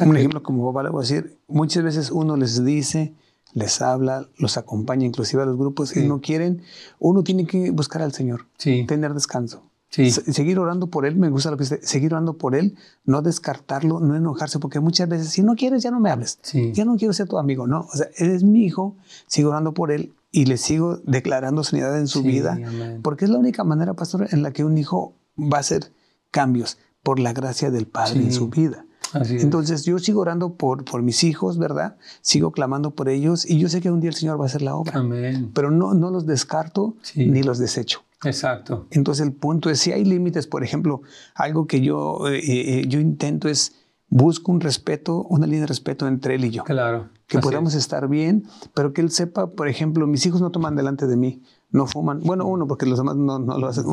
un 0.00 0.16
ejemplo 0.16 0.42
como 0.42 0.70
voy 0.72 0.86
a 0.86 0.90
decir, 1.00 1.38
muchas 1.48 1.82
veces 1.82 2.10
uno 2.10 2.36
les 2.36 2.62
dice, 2.62 3.14
les 3.54 3.82
habla, 3.82 4.28
los 4.36 4.56
acompaña 4.56 5.06
inclusive 5.06 5.42
a 5.42 5.46
los 5.46 5.56
grupos 5.56 5.96
y 5.96 6.06
no 6.06 6.20
quieren, 6.20 6.62
uno 6.98 7.22
tiene 7.22 7.46
que 7.46 7.70
buscar 7.70 8.02
al 8.02 8.12
Señor, 8.12 8.46
tener 8.56 9.14
descanso. 9.14 9.62
Seguir 9.90 10.58
orando 10.58 10.86
por 10.86 11.04
Él, 11.04 11.16
me 11.16 11.28
gusta 11.28 11.50
lo 11.50 11.58
que 11.58 11.64
dice, 11.64 11.80
seguir 11.82 12.14
orando 12.14 12.38
por 12.38 12.54
Él, 12.54 12.76
no 13.04 13.20
descartarlo, 13.20 14.00
no 14.00 14.16
enojarse, 14.16 14.58
porque 14.58 14.80
muchas 14.80 15.06
veces, 15.06 15.28
si 15.28 15.42
no 15.42 15.54
quieres, 15.54 15.82
ya 15.82 15.90
no 15.90 16.00
me 16.00 16.10
hables, 16.10 16.38
ya 16.72 16.86
no 16.86 16.96
quiero 16.96 17.12
ser 17.12 17.28
tu 17.28 17.36
amigo, 17.36 17.66
no, 17.66 17.80
o 17.80 17.96
sea, 17.96 18.06
Él 18.16 18.30
es 18.30 18.42
mi 18.42 18.64
hijo, 18.64 18.96
sigo 19.26 19.50
orando 19.50 19.74
por 19.74 19.92
Él 19.92 20.14
y 20.30 20.46
le 20.46 20.56
sigo 20.56 20.96
declarando 21.04 21.62
sanidad 21.62 21.98
en 21.98 22.06
su 22.06 22.22
vida, 22.22 22.58
porque 23.02 23.26
es 23.26 23.30
la 23.30 23.38
única 23.38 23.64
manera, 23.64 23.92
pastor, 23.92 24.28
en 24.30 24.42
la 24.42 24.52
que 24.52 24.64
un 24.64 24.78
hijo 24.78 25.12
va 25.38 25.58
a 25.58 25.60
hacer 25.60 25.92
cambios 26.30 26.78
por 27.02 27.18
la 27.18 27.34
gracia 27.34 27.70
del 27.70 27.86
Padre 27.86 28.20
en 28.20 28.32
su 28.32 28.48
vida. 28.48 28.86
Entonces 29.14 29.84
yo 29.84 29.98
sigo 29.98 30.20
orando 30.20 30.54
por, 30.54 30.84
por 30.84 31.02
mis 31.02 31.24
hijos, 31.24 31.58
¿verdad? 31.58 31.96
Sigo 32.20 32.52
clamando 32.52 32.92
por 32.92 33.08
ellos 33.08 33.48
y 33.48 33.58
yo 33.58 33.68
sé 33.68 33.80
que 33.80 33.90
un 33.90 34.00
día 34.00 34.10
el 34.10 34.16
Señor 34.16 34.40
va 34.40 34.44
a 34.44 34.46
hacer 34.46 34.62
la 34.62 34.74
obra. 34.74 34.98
Amén. 34.98 35.50
Pero 35.54 35.70
no, 35.70 35.94
no 35.94 36.10
los 36.10 36.26
descarto 36.26 36.96
ni 37.14 37.42
los 37.42 37.58
desecho. 37.58 38.02
Exacto. 38.24 38.86
Entonces 38.90 39.26
el 39.26 39.32
punto 39.32 39.68
es, 39.70 39.80
si 39.80 39.92
hay 39.92 40.04
límites, 40.04 40.46
por 40.46 40.62
ejemplo, 40.62 41.02
algo 41.34 41.66
que 41.66 41.80
yo, 41.80 42.28
eh, 42.28 42.40
eh, 42.44 42.84
yo 42.86 43.00
intento 43.00 43.48
es 43.48 43.74
busco 44.08 44.52
un 44.52 44.60
respeto, 44.60 45.22
una 45.22 45.46
línea 45.46 45.62
de 45.62 45.68
respeto 45.68 46.06
entre 46.06 46.34
él 46.34 46.44
y 46.44 46.50
yo. 46.50 46.64
Claro. 46.64 47.08
Que 47.26 47.38
podamos 47.38 47.74
estar 47.74 48.08
bien, 48.08 48.44
pero 48.74 48.92
que 48.92 49.00
él 49.00 49.10
sepa, 49.10 49.52
por 49.52 49.68
ejemplo, 49.68 50.06
mis 50.06 50.26
hijos 50.26 50.42
no 50.42 50.50
toman 50.50 50.76
delante 50.76 51.06
de 51.06 51.16
mí, 51.16 51.40
no 51.72 51.86
fuman. 51.86 52.20
Bueno, 52.20 52.46
uno, 52.46 52.66
porque 52.66 52.86
los 52.86 52.98
demás 52.98 53.16
no, 53.16 53.38
lo 53.38 53.66
hacen. 53.66 53.86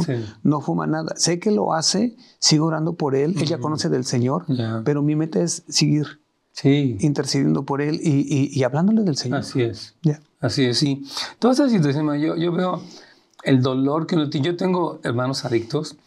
No 0.43 0.61
fuma 0.61 0.85
nada. 0.85 1.13
Sé 1.15 1.39
que 1.39 1.49
lo 1.49 1.73
hace, 1.73 2.15
sigo 2.37 2.67
orando 2.67 2.93
por 2.93 3.15
él, 3.15 3.35
ella 3.41 3.57
conoce 3.59 3.89
del 3.89 4.03
Señor, 4.03 4.45
pero 4.83 5.01
mi 5.01 5.15
meta 5.15 5.41
es 5.41 5.63
seguir 5.69 6.19
sí. 6.51 6.97
intercediendo 6.99 7.63
por 7.63 7.81
él 7.81 7.99
y, 8.03 8.63
hablándole 8.63 9.03
del 9.03 9.15
Señor. 9.15 9.39
Así 9.39 9.61
es. 9.61 9.95
Así 10.41 10.65
es, 10.65 10.77
sí. 10.77 11.03
Toda 11.39 11.53
esa 11.53 11.69
situación, 11.69 12.13
yo, 12.19 12.35
yo 12.35 12.51
veo 12.51 12.81
el 13.43 13.61
dolor 13.61 14.07
que 14.07 14.15
uno 14.15 14.29
tiene. 14.29 14.47
Yo 14.47 14.57
tengo 14.57 14.99
hermanos 15.03 15.45
adictos, 15.45 15.97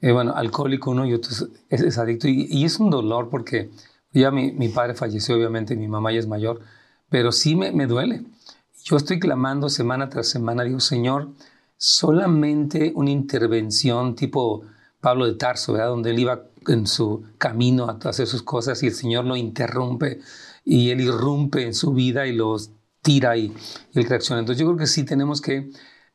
eh, 0.00 0.12
bueno, 0.12 0.32
alcohólico 0.34 0.90
uno 0.90 1.06
y 1.06 1.14
otro 1.14 1.30
es, 1.68 1.98
adicto, 1.98 2.26
y, 2.28 2.64
es 2.64 2.80
un 2.80 2.90
dolor 2.90 3.28
porque 3.30 3.70
ya 4.12 4.30
mi, 4.30 4.52
mi, 4.52 4.68
padre 4.68 4.94
falleció, 4.94 5.36
obviamente, 5.36 5.76
mi 5.76 5.86
mamá 5.86 6.12
ya 6.12 6.18
es 6.18 6.26
mayor, 6.26 6.60
pero 7.08 7.30
sí 7.30 7.54
me, 7.54 7.70
me 7.72 7.86
duele. 7.86 8.24
Yo 8.84 8.96
estoy 8.96 9.20
clamando 9.20 9.68
semana 9.68 10.08
tras 10.08 10.28
semana, 10.28 10.64
digo, 10.64 10.80
Señor, 10.80 11.30
solamente 11.76 12.92
una 12.94 13.10
intervención 13.10 14.14
tipo 14.14 14.62
Pablo 15.00 15.26
de 15.26 15.34
Tarso, 15.34 15.72
¿verdad? 15.72 15.88
Donde 15.88 16.10
él 16.10 16.18
iba 16.18 16.44
en 16.66 16.86
su 16.86 17.24
camino 17.38 17.86
a 17.86 17.98
hacer 18.08 18.26
sus 18.26 18.42
cosas 18.42 18.82
y 18.82 18.88
el 18.88 18.94
Señor 18.94 19.24
lo 19.24 19.36
interrumpe 19.36 20.20
y 20.64 20.90
él 20.90 21.00
irrumpe 21.00 21.64
en 21.64 21.74
su 21.74 21.92
vida 21.92 22.26
y 22.26 22.32
los 22.34 22.70
tira 23.02 23.36
y, 23.36 23.54
y 23.92 23.98
él 23.98 24.04
reacciona. 24.04 24.40
Entonces 24.40 24.60
yo 24.60 24.66
creo 24.66 24.78
que 24.78 24.86
sí 24.86 25.04
tenemos 25.04 25.40
que, 25.40 25.56
en 25.56 25.72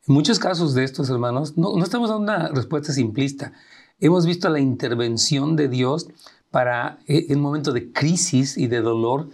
muchos 0.07 0.39
casos 0.39 0.75
de 0.75 0.83
estos 0.83 1.09
hermanos, 1.09 1.57
no, 1.57 1.75
no 1.75 1.83
estamos 1.83 2.09
dando 2.09 2.23
una 2.23 2.49
respuesta 2.49 2.93
simplista. 2.93 3.53
Hemos 3.99 4.25
visto 4.25 4.49
la 4.49 4.59
intervención 4.59 5.55
de 5.55 5.67
Dios 5.67 6.07
para, 6.51 6.99
eh, 7.07 7.27
en 7.29 7.37
un 7.37 7.43
momento 7.43 7.71
de 7.73 7.91
crisis 7.91 8.57
y 8.57 8.67
de 8.67 8.81
dolor, 8.81 9.29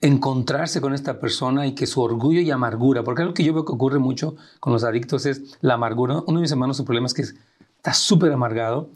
encontrarse 0.00 0.80
con 0.80 0.94
esta 0.94 1.18
persona 1.18 1.66
y 1.66 1.74
que 1.74 1.86
su 1.86 2.02
orgullo 2.02 2.40
y 2.40 2.50
amargura, 2.50 3.02
porque 3.02 3.22
algo 3.22 3.34
que 3.34 3.44
yo 3.44 3.54
veo 3.54 3.64
que 3.64 3.72
ocurre 3.72 3.98
mucho 3.98 4.36
con 4.60 4.72
los 4.72 4.84
adictos 4.84 5.26
es 5.26 5.56
la 5.60 5.74
amargura. 5.74 6.22
Uno 6.26 6.38
de 6.38 6.42
mis 6.42 6.50
hermanos, 6.50 6.76
su 6.76 6.84
problema 6.84 7.06
es 7.06 7.14
que 7.14 7.22
está 7.22 7.94
súper 7.94 8.32
amargado, 8.32 8.90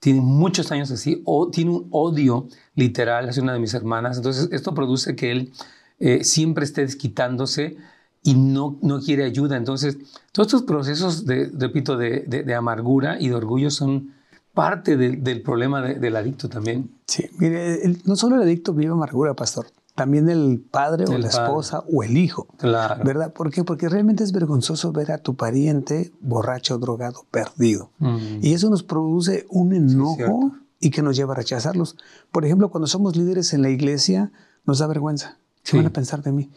tiene 0.00 0.20
muchos 0.20 0.72
años 0.72 0.90
así, 0.90 1.22
o 1.24 1.50
tiene 1.50 1.72
un 1.72 1.88
odio 1.90 2.48
literal 2.74 3.28
hacia 3.28 3.42
una 3.42 3.52
de 3.52 3.58
mis 3.58 3.74
hermanas. 3.74 4.16
Entonces, 4.16 4.48
esto 4.52 4.74
produce 4.74 5.14
que 5.14 5.30
él 5.30 5.52
eh, 5.98 6.24
siempre 6.24 6.64
esté 6.64 6.82
desquitándose 6.82 7.76
y 8.22 8.34
no, 8.34 8.78
no 8.82 9.00
quiere 9.00 9.24
ayuda. 9.24 9.56
Entonces, 9.56 9.98
todos 10.32 10.48
estos 10.48 10.62
procesos, 10.62 11.26
de, 11.26 11.50
repito, 11.54 11.96
de, 11.96 12.20
de, 12.20 12.54
amargura 12.54 13.20
y 13.20 13.28
de 13.28 13.34
orgullo 13.34 13.70
son 13.70 14.14
parte 14.52 14.96
del 14.96 15.42
problema 15.42 15.82
del 15.82 16.16
adicto 16.16 16.48
también. 16.48 16.90
Sí, 17.06 17.28
mire, 17.38 17.78
no 18.04 18.16
solo 18.16 18.36
el 18.36 18.42
adicto 18.42 18.72
vive 18.72 18.92
amargura, 18.92 19.34
pastor 19.34 19.66
también 19.96 20.28
el 20.28 20.60
padre 20.60 21.06
o 21.08 21.18
la 21.18 21.26
esposa 21.26 21.82
o 21.92 22.04
el 22.04 22.16
hijo. 22.16 22.46
Claro. 22.58 23.02
¿Verdad? 23.02 23.32
¿Por 23.32 23.50
qué? 23.50 23.64
Porque 23.64 23.88
realmente 23.88 24.22
es 24.22 24.30
vergonzoso 24.30 24.92
ver 24.92 25.10
a 25.10 25.18
tu 25.18 25.34
pariente 25.34 26.12
borracho, 26.20 26.78
drogado, 26.78 27.24
perdido. 27.30 27.90
Mm. 27.98 28.38
Y 28.42 28.52
eso 28.52 28.70
nos 28.70 28.82
produce 28.82 29.46
un 29.48 29.74
enojo 29.74 30.52
y 30.78 30.90
que 30.90 31.02
nos 31.02 31.16
lleva 31.16 31.32
a 31.32 31.36
rechazarlos. 31.36 31.96
Por 32.30 32.44
ejemplo, 32.44 32.70
cuando 32.70 32.86
somos 32.86 33.16
líderes 33.16 33.54
en 33.54 33.62
la 33.62 33.70
iglesia, 33.70 34.30
nos 34.66 34.78
da 34.78 34.86
vergüenza. 34.86 35.38
¿Qué 35.64 35.78
van 35.78 35.86
a 35.86 35.92
pensar 35.92 36.22
de 36.22 36.30
mí? 36.30 36.50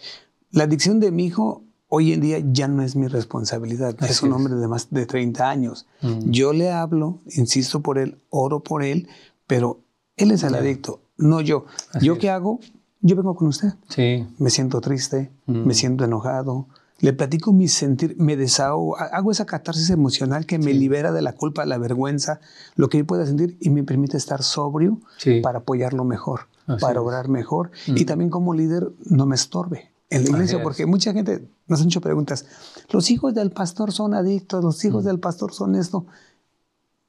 La 0.51 0.65
adicción 0.65 0.99
de 0.99 1.11
mi 1.11 1.25
hijo 1.25 1.63
hoy 1.87 2.11
en 2.11 2.19
día 2.19 2.43
ya 2.51 2.67
no 2.67 2.83
es 2.83 2.97
mi 2.97 3.07
responsabilidad. 3.07 3.95
es 4.03 4.21
un 4.21 4.33
hombre 4.33 4.55
de 4.55 4.67
más 4.67 4.89
de 4.91 5.05
30 5.05 5.49
años. 5.49 5.87
Mm. 6.01 6.29
Yo 6.29 6.51
le 6.51 6.71
hablo, 6.71 7.19
insisto 7.31 7.79
por 7.79 7.97
él, 7.97 8.19
oro 8.29 8.59
por 8.59 8.83
él, 8.83 9.07
pero 9.47 9.79
él 10.17 10.31
es 10.31 10.43
el 10.43 10.55
adicto, 10.55 10.99
no 11.17 11.39
yo. 11.39 11.65
¿Yo 12.01 12.17
qué 12.17 12.29
hago? 12.29 12.59
Yo 13.01 13.15
vengo 13.15 13.35
con 13.35 13.47
usted. 13.47 13.73
Sí. 13.87 14.27
Me 14.37 14.49
siento 14.49 14.81
triste, 14.81 15.31
me 15.45 15.59
mm. 15.59 15.71
siento 15.71 16.03
enojado, 16.03 16.67
le 17.01 17.13
platico 17.13 17.53
mi 17.53 17.67
sentir, 17.67 18.15
me 18.17 18.35
desahogo, 18.35 18.97
hago 18.97 19.31
esa 19.31 19.45
catarsis 19.45 19.89
emocional 19.89 20.45
que 20.45 20.59
me 20.59 20.73
libera 20.73 21.11
de 21.11 21.21
la 21.21 21.33
culpa, 21.33 21.65
la 21.65 21.77
vergüenza, 21.77 22.41
lo 22.75 22.89
que 22.89 22.99
yo 22.99 23.05
pueda 23.05 23.25
sentir 23.25 23.57
y 23.61 23.69
me 23.69 23.83
permite 23.83 24.17
estar 24.17 24.43
sobrio 24.43 24.99
para 25.41 25.59
apoyarlo 25.59 26.03
mejor, 26.03 26.41
para 26.79 27.01
obrar 27.01 27.29
mejor 27.29 27.71
y 27.87 28.03
mm. 28.03 28.05
también 28.05 28.29
como 28.29 28.53
líder 28.53 28.89
no 29.05 29.25
me 29.25 29.35
estorbe 29.35 29.91
en 30.09 30.23
la 30.23 30.29
iglesia, 30.29 30.61
porque 30.61 30.85
mucha 30.85 31.13
gente 31.13 31.47
nos 31.67 31.81
ha 31.81 31.83
hecho 31.85 32.01
preguntas, 32.01 32.45
los 32.89 33.11
hijos 33.11 33.33
del 33.33 33.51
pastor 33.51 33.91
son 33.91 34.13
adictos, 34.13 34.63
los 34.63 34.83
hijos 34.83 35.03
mm. 35.03 35.07
del 35.07 35.19
pastor 35.19 35.53
son 35.53 35.75
esto. 35.75 36.05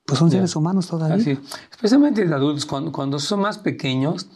Pues 0.04 0.18
son 0.18 0.30
seres 0.30 0.56
humanos 0.56 0.88
todavía. 0.88 1.16
Así. 1.16 1.38
Especialmente 1.70 2.24
los 2.24 2.34
adultos, 2.34 2.66
cuando, 2.66 2.90
cuando 2.90 3.20
son 3.20 3.40
más 3.40 3.58
pequeños, 3.58 4.28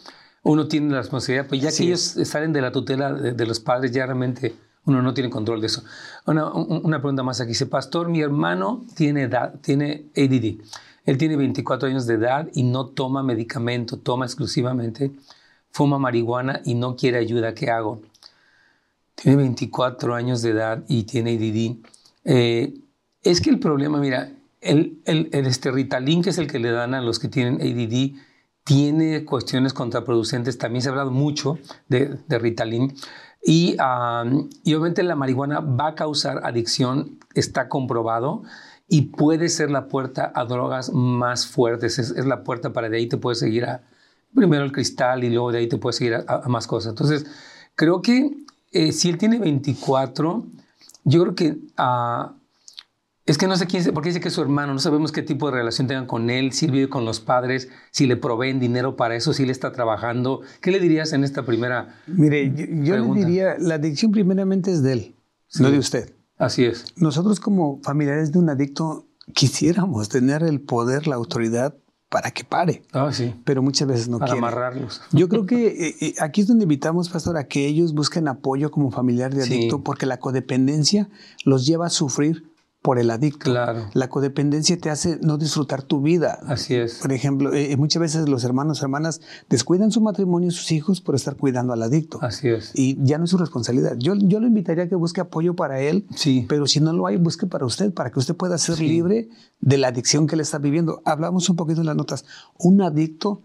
uno 0.44 0.68
tiene 0.68 0.92
la 0.92 0.98
responsabilidad, 0.98 1.46
pues 1.48 1.60
ya 1.60 1.72
que 1.72 1.82
ellos 1.82 2.16
salen 2.24 2.52
de 2.52 2.60
la 2.60 2.70
tutela 2.70 3.12
de, 3.12 3.46
los 3.46 3.60
padres, 3.60 3.92
ya 3.92 4.04
realmente 4.04 4.54
uno 4.84 5.00
no 5.00 5.14
tiene 5.14 5.30
control 5.30 5.60
de 5.60 5.66
eso. 5.66 5.82
Una, 6.26 6.52
una, 6.52 6.98
pregunta 6.98 7.22
más 7.22 7.40
aquí. 7.40 7.48
Dice, 7.48 7.66
pastor, 7.66 8.10
mi 8.10 8.20
hermano 8.20 8.84
tiene 8.94 9.22
edad, 9.22 9.54
tiene 9.62 10.04
ADD. 10.14 10.60
Él 11.06 11.18
tiene 11.18 11.36
24 11.36 11.88
años 11.88 12.06
de 12.06 12.14
edad 12.14 12.48
y 12.52 12.62
no 12.62 12.88
toma 12.88 13.22
medicamento, 13.22 13.98
toma 13.98 14.26
exclusivamente, 14.26 15.12
fuma 15.70 15.98
marihuana 15.98 16.60
y 16.64 16.74
no 16.74 16.94
quiere 16.94 17.18
ayuda. 17.18 17.54
¿Qué 17.54 17.70
hago? 17.70 18.02
Tiene 19.14 19.38
24 19.38 20.14
años 20.14 20.42
de 20.42 20.50
edad 20.50 20.84
y 20.88 21.04
tiene 21.04 21.36
ADD. 21.36 21.88
Eh, 22.24 22.74
es 23.22 23.40
que 23.40 23.48
el 23.48 23.58
problema, 23.58 23.98
mira, 23.98 24.30
el, 24.60 24.98
el, 25.06 25.30
el 25.32 25.46
este 25.46 25.70
Ritalin, 25.70 26.22
que 26.22 26.30
es 26.30 26.38
el 26.38 26.48
que 26.48 26.58
le 26.58 26.70
dan 26.70 26.92
a 26.92 27.00
los 27.00 27.18
que 27.18 27.28
tienen 27.28 27.54
ADD, 27.62 28.18
tiene 28.64 29.24
cuestiones 29.24 29.72
contraproducentes. 29.72 30.58
También 30.58 30.82
se 30.82 30.88
ha 30.88 30.92
hablado 30.92 31.10
mucho 31.10 31.58
de, 31.88 32.18
Ritalin. 32.28 32.94
Y, 33.42 33.76
obviamente 33.78 35.02
la 35.02 35.16
marihuana 35.16 35.60
va 35.60 35.88
a 35.88 35.94
causar 35.94 36.40
adicción, 36.44 37.18
está 37.34 37.68
comprobado, 37.68 38.42
y 38.88 39.02
puede 39.02 39.48
ser 39.48 39.70
la 39.70 39.88
puerta 39.88 40.32
a 40.34 40.44
drogas 40.46 40.92
más 40.92 41.46
fuertes. 41.46 41.98
Es, 41.98 42.26
la 42.26 42.42
puerta 42.42 42.72
para 42.72 42.88
de 42.88 42.96
ahí 42.96 43.06
te 43.06 43.18
puedes 43.18 43.38
seguir 43.38 43.66
a 43.66 43.82
primero 44.34 44.64
el 44.64 44.72
cristal 44.72 45.22
y 45.24 45.30
luego 45.30 45.52
de 45.52 45.58
ahí 45.58 45.68
te 45.68 45.78
puedes 45.78 45.96
seguir 45.96 46.24
a, 46.26 46.48
más 46.48 46.66
cosas. 46.66 46.90
Entonces, 46.90 47.26
creo 47.76 48.02
que 48.02 48.30
eh, 48.72 48.92
si 48.92 49.10
él 49.10 49.18
tiene 49.18 49.38
24, 49.38 50.46
yo 51.04 51.22
creo 51.22 51.34
que 51.34 51.58
uh, 51.78 52.32
es 53.26 53.38
que 53.38 53.46
no 53.46 53.56
sé 53.56 53.66
quién, 53.66 53.82
porque 53.94 54.10
dice 54.10 54.20
que 54.20 54.28
es 54.28 54.34
su 54.34 54.42
hermano, 54.42 54.74
no 54.74 54.78
sabemos 54.78 55.10
qué 55.10 55.22
tipo 55.22 55.46
de 55.46 55.56
relación 55.56 55.86
tengan 55.86 56.06
con 56.06 56.28
él, 56.28 56.52
si 56.52 56.66
él 56.66 56.72
vive 56.72 56.88
con 56.90 57.06
los 57.06 57.20
padres, 57.20 57.68
si 57.90 58.06
le 58.06 58.16
proveen 58.16 58.60
dinero 58.60 58.96
para 58.96 59.16
eso, 59.16 59.32
si 59.32 59.44
él 59.44 59.50
está 59.50 59.72
trabajando. 59.72 60.42
¿Qué 60.60 60.70
le 60.70 60.78
dirías 60.78 61.12
en 61.14 61.24
esta 61.24 61.44
primera 61.44 62.02
Mire, 62.06 62.52
yo, 62.82 62.96
le 62.96 63.14
diría, 63.14 63.56
la 63.58 63.76
adicción 63.76 64.12
primeramente 64.12 64.70
es 64.70 64.82
de 64.82 64.92
él, 64.92 65.16
no 65.58 65.70
de 65.70 65.78
usted. 65.78 66.14
Así 66.36 66.64
es. 66.64 66.84
Nosotros 66.96 67.40
como 67.40 67.80
familiares 67.82 68.32
de 68.32 68.40
un 68.40 68.50
adicto 68.50 69.06
quisiéramos 69.32 70.10
tener 70.10 70.42
el 70.42 70.60
poder, 70.60 71.06
la 71.06 71.14
autoridad 71.14 71.74
para 72.10 72.30
que 72.30 72.44
pare. 72.44 72.82
Ah, 72.92 73.10
sí. 73.10 73.34
Pero 73.44 73.62
muchas 73.62 73.88
veces 73.88 74.08
no 74.08 74.18
para 74.18 74.34
amarrarlos. 74.34 75.00
Yo 75.12 75.28
creo 75.28 75.46
que 75.46 75.66
eh, 75.66 75.96
eh, 76.00 76.14
aquí 76.20 76.42
es 76.42 76.46
donde 76.46 76.64
invitamos, 76.64 77.08
pastor, 77.08 77.38
a 77.38 77.44
que 77.44 77.66
ellos 77.66 77.94
busquen 77.94 78.28
apoyo 78.28 78.70
como 78.70 78.90
familiar 78.90 79.34
de 79.34 79.42
adicto, 79.42 79.82
porque 79.82 80.04
la 80.04 80.18
codependencia 80.18 81.08
los 81.44 81.66
lleva 81.66 81.86
a 81.86 81.90
sufrir 81.90 82.53
por 82.84 82.98
el 82.98 83.10
adicto. 83.10 83.50
Claro. 83.50 83.88
La 83.94 84.10
codependencia 84.10 84.76
te 84.76 84.90
hace 84.90 85.18
no 85.22 85.38
disfrutar 85.38 85.82
tu 85.82 86.02
vida. 86.02 86.38
Así 86.46 86.74
es. 86.74 86.96
Por 86.96 87.14
ejemplo, 87.14 87.54
eh, 87.54 87.74
muchas 87.78 87.98
veces 87.98 88.28
los 88.28 88.44
hermanos 88.44 88.82
o 88.82 88.84
hermanas 88.84 89.22
descuidan 89.48 89.90
su 89.90 90.02
matrimonio 90.02 90.50
y 90.50 90.50
sus 90.50 90.70
hijos 90.70 91.00
por 91.00 91.14
estar 91.14 91.34
cuidando 91.34 91.72
al 91.72 91.82
adicto. 91.82 92.18
Así 92.20 92.50
es. 92.50 92.72
Y 92.74 92.98
ya 93.02 93.16
no 93.16 93.24
es 93.24 93.30
su 93.30 93.38
responsabilidad. 93.38 93.96
Yo, 93.96 94.12
yo 94.16 94.38
lo 94.38 94.46
invitaría 94.46 94.84
a 94.84 94.88
que 94.88 94.96
busque 94.96 95.22
apoyo 95.22 95.56
para 95.56 95.80
él, 95.80 96.06
sí. 96.14 96.44
pero 96.46 96.66
si 96.66 96.80
no 96.80 96.92
lo 96.92 97.06
hay, 97.06 97.16
busque 97.16 97.46
para 97.46 97.64
usted, 97.64 97.90
para 97.90 98.10
que 98.10 98.18
usted 98.18 98.36
pueda 98.36 98.58
ser 98.58 98.78
libre 98.78 99.30
de 99.60 99.78
la 99.78 99.88
adicción 99.88 100.26
que 100.26 100.36
le 100.36 100.42
está 100.42 100.58
viviendo. 100.58 101.00
Hablamos 101.06 101.48
un 101.48 101.56
poquito 101.56 101.80
en 101.80 101.86
las 101.86 101.96
notas. 101.96 102.26
Un 102.58 102.82
adicto, 102.82 103.40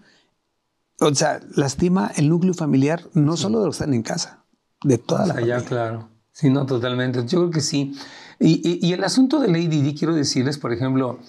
o 1.00 1.16
sea, 1.16 1.40
lastima 1.56 2.12
el 2.18 2.28
núcleo 2.28 2.54
familiar, 2.54 3.04
no 3.14 3.38
solo 3.38 3.62
de 3.62 3.68
los 3.68 3.78
que 3.78 3.84
están 3.86 3.94
en 3.94 4.04
casa, 4.04 4.44
de 4.84 4.98
toda 4.98 5.28
la 5.28 5.36
familia. 5.36 5.64
claro. 5.64 6.19
Sí, 6.40 6.50
no, 6.50 6.66
totalmente. 6.66 7.26
Yo 7.26 7.40
creo 7.40 7.50
que 7.50 7.60
sí. 7.60 7.94
Y, 8.40 8.94
el 8.94 9.04
asunto 9.04 9.42
de 9.42 9.50
ADD, 9.50 9.98
quiero 9.98 10.16
decirles, 10.16 10.58
por 10.58 10.72
ejemplo, 10.72 11.20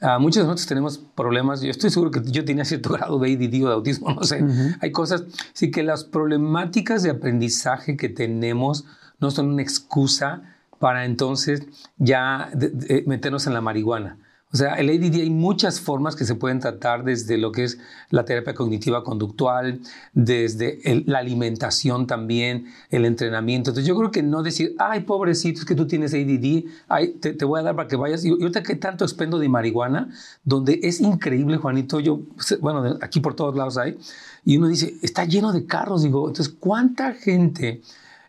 a 0.00 0.18
muchos 0.18 0.42
de 0.42 0.42
nosotros 0.42 0.66
tenemos 0.66 0.98
problemas. 0.98 1.60
Yo 1.60 1.70
estoy 1.70 1.88
seguro 1.90 2.10
que 2.10 2.20
yo 2.24 2.44
tenía 2.44 2.64
cierto 2.64 2.92
grado 2.94 3.20
de 3.20 3.32
ADD 3.32 3.64
o 3.64 3.68
de 3.68 3.74
autismo, 3.74 4.10
no 4.10 4.24
sé. 4.24 4.44
Hay 4.80 4.90
cosas. 4.90 5.22
Sí 5.52 5.70
que 5.70 5.84
las 5.84 6.02
problemáticas 6.02 7.04
de 7.04 7.10
aprendizaje 7.10 7.96
que 7.96 8.08
tenemos 8.08 8.86
no 9.20 9.30
son 9.30 9.52
una 9.52 9.62
excusa 9.62 10.42
para 10.80 11.04
entonces 11.04 11.62
ya 11.98 12.50
meternos 13.06 13.46
en 13.46 13.54
la 13.54 13.60
marihuana. 13.60 14.18
O 14.52 14.56
sea, 14.56 14.74
el 14.74 14.88
ADD 14.88 15.16
hay 15.16 15.30
muchas 15.30 15.80
formas 15.80 16.14
que 16.14 16.24
se 16.24 16.36
pueden 16.36 16.60
tratar 16.60 17.02
desde 17.02 17.36
lo 17.36 17.50
que 17.50 17.64
es 17.64 17.78
la 18.10 18.24
terapia 18.24 18.54
cognitiva 18.54 19.02
conductual, 19.02 19.80
desde 20.12 20.78
la 21.04 21.18
alimentación 21.18 22.06
también, 22.06 22.66
el 22.90 23.04
entrenamiento. 23.04 23.70
Entonces 23.70 23.88
yo 23.88 23.96
creo 23.96 24.12
que 24.12 24.22
no 24.22 24.44
decir, 24.44 24.76
ay, 24.78 25.00
pobrecito, 25.00 25.60
es 25.60 25.66
que 25.66 25.74
tú 25.74 25.88
tienes 25.88 26.14
ADD, 26.14 26.64
ay, 26.88 27.08
te, 27.20 27.44
voy 27.44 27.58
a 27.58 27.64
dar 27.64 27.74
para 27.74 27.88
que 27.88 27.96
vayas. 27.96 28.24
Y 28.24 28.30
ahorita 28.30 28.62
que 28.62 28.76
tanto 28.76 29.04
expendo 29.04 29.40
de 29.40 29.48
marihuana, 29.48 30.10
donde 30.44 30.78
es 30.84 31.00
increíble, 31.00 31.56
Juanito, 31.56 31.98
yo, 31.98 32.20
bueno, 32.60 32.98
aquí 33.02 33.18
por 33.18 33.34
todos 33.34 33.56
lados 33.56 33.76
hay, 33.78 33.98
y 34.44 34.58
uno 34.58 34.68
dice, 34.68 34.94
está 35.02 35.24
lleno 35.24 35.52
de 35.52 35.66
carros, 35.66 36.04
digo, 36.04 36.28
entonces, 36.28 36.54
¿cuánta 36.58 37.14
gente 37.14 37.82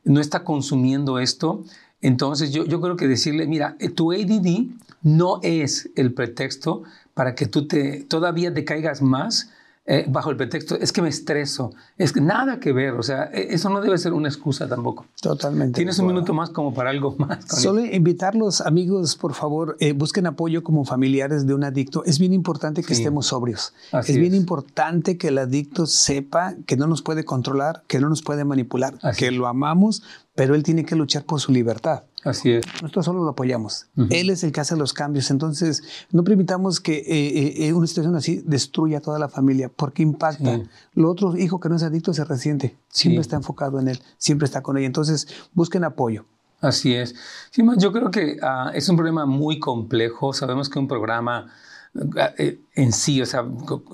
no 0.03 0.19
está 0.19 0.43
consumiendo 0.43 1.19
esto? 1.19 1.63
Entonces 2.01 2.51
yo, 2.51 2.65
yo 2.65 2.81
creo 2.81 2.95
que 2.95 3.07
decirle, 3.07 3.45
mira, 3.45 3.75
eh, 3.79 3.89
tu 3.89 4.11
ADD 4.11 4.65
no 5.01 5.39
es 5.43 5.89
el 5.95 6.13
pretexto 6.13 6.83
para 7.13 7.35
que 7.35 7.45
tú 7.47 7.67
te, 7.67 8.03
todavía 8.03 8.53
te 8.53 8.65
caigas 8.65 9.01
más 9.01 9.51
eh, 9.89 10.03
bajo 10.09 10.29
el 10.29 10.35
pretexto, 10.35 10.75
es 10.75 10.91
que 10.91 11.01
me 11.01 11.07
estreso, 11.07 11.71
es 11.97 12.11
que 12.11 12.19
nada 12.19 12.59
que 12.59 12.73
ver, 12.73 12.95
o 12.95 13.03
sea, 13.03 13.29
e, 13.31 13.53
eso 13.53 13.69
no 13.69 13.79
debe 13.79 13.97
ser 13.97 14.11
una 14.11 14.27
excusa 14.27 14.67
tampoco. 14.67 15.05
Totalmente. 15.21 15.77
Tienes 15.77 15.97
un 15.99 16.07
minuto 16.07 16.33
más 16.33 16.49
como 16.49 16.73
para 16.73 16.89
algo 16.89 17.15
más. 17.17 17.45
Solo 17.47 17.85
invitarlos, 17.85 18.59
amigos, 18.59 19.15
por 19.15 19.33
favor, 19.33 19.77
eh, 19.79 19.93
busquen 19.93 20.27
apoyo 20.27 20.61
como 20.61 20.83
familiares 20.83 21.47
de 21.47 21.53
un 21.53 21.63
adicto. 21.63 22.03
Es 22.03 22.19
bien 22.19 22.33
importante 22.33 22.83
que 22.83 22.91
estemos 22.91 23.27
sobrios. 23.27 23.73
es 23.93 24.17
bien 24.17 24.35
importante 24.35 25.17
que 25.17 25.29
el 25.29 25.37
adicto 25.37 25.85
sepa 25.85 26.55
que 26.65 26.75
no 26.75 26.87
nos 26.87 27.01
puede 27.01 27.23
controlar, 27.23 27.83
que 27.87 28.01
no 28.01 28.09
nos 28.09 28.21
puede 28.21 28.43
manipular, 28.43 28.95
que 29.17 29.31
lo 29.31 29.47
amamos, 29.47 30.03
pero 30.35 30.53
él 30.53 30.63
tiene 30.63 30.83
que 30.83 30.97
luchar 30.97 31.23
por 31.23 31.39
su 31.39 31.53
libertad. 31.53 32.03
Así 32.27 32.51
es. 32.51 32.65
Nosotros 32.81 33.05
solo 33.05 33.23
lo 33.23 33.29
apoyamos. 33.29 33.87
Él 34.09 34.29
es 34.29 34.43
el 34.43 34.51
que 34.51 34.59
hace 34.59 34.75
los 34.75 34.91
cambios. 34.91 35.31
Entonces, 35.31 35.83
no 36.11 36.25
permitamos 36.25 36.81
que 36.81 36.97
eh, 36.97 37.67
eh, 37.67 37.73
una 37.73 37.87
situación 37.87 38.15
así 38.17 38.43
destruya 38.45 38.97
a 38.97 39.01
toda 39.01 39.17
la 39.17 39.29
familia, 39.29 39.71
porque 39.73 40.03
impacta. 40.03 40.59
Lo 40.93 41.09
otro 41.09 41.37
hijo 41.37 41.61
que 41.61 41.69
no 41.69 41.77
es 41.77 41.83
adicto 41.83 42.13
se 42.13 42.25
resiente. 42.25 42.75
Siempre 42.89 43.21
está 43.21 43.37
enfocado 43.37 43.79
en 43.79 43.87
él, 43.87 44.01
siempre 44.17 44.45
está 44.45 44.61
con 44.61 44.77
él. 44.77 44.83
Entonces, 44.83 45.27
busquen 45.53 45.85
apoyo. 45.85 46.25
Así 46.59 46.95
es. 46.95 47.15
yo 47.77 47.93
creo 47.93 48.11
que 48.11 48.37
ah, 48.41 48.71
es 48.73 48.89
un 48.89 48.97
problema 48.97 49.25
muy 49.25 49.59
complejo. 49.59 50.33
Sabemos 50.33 50.69
que 50.69 50.79
un 50.79 50.87
programa 50.89 51.47
eh, 52.37 52.59
en 52.75 52.91
sí, 52.91 53.21
o 53.21 53.25
sea, 53.25 53.45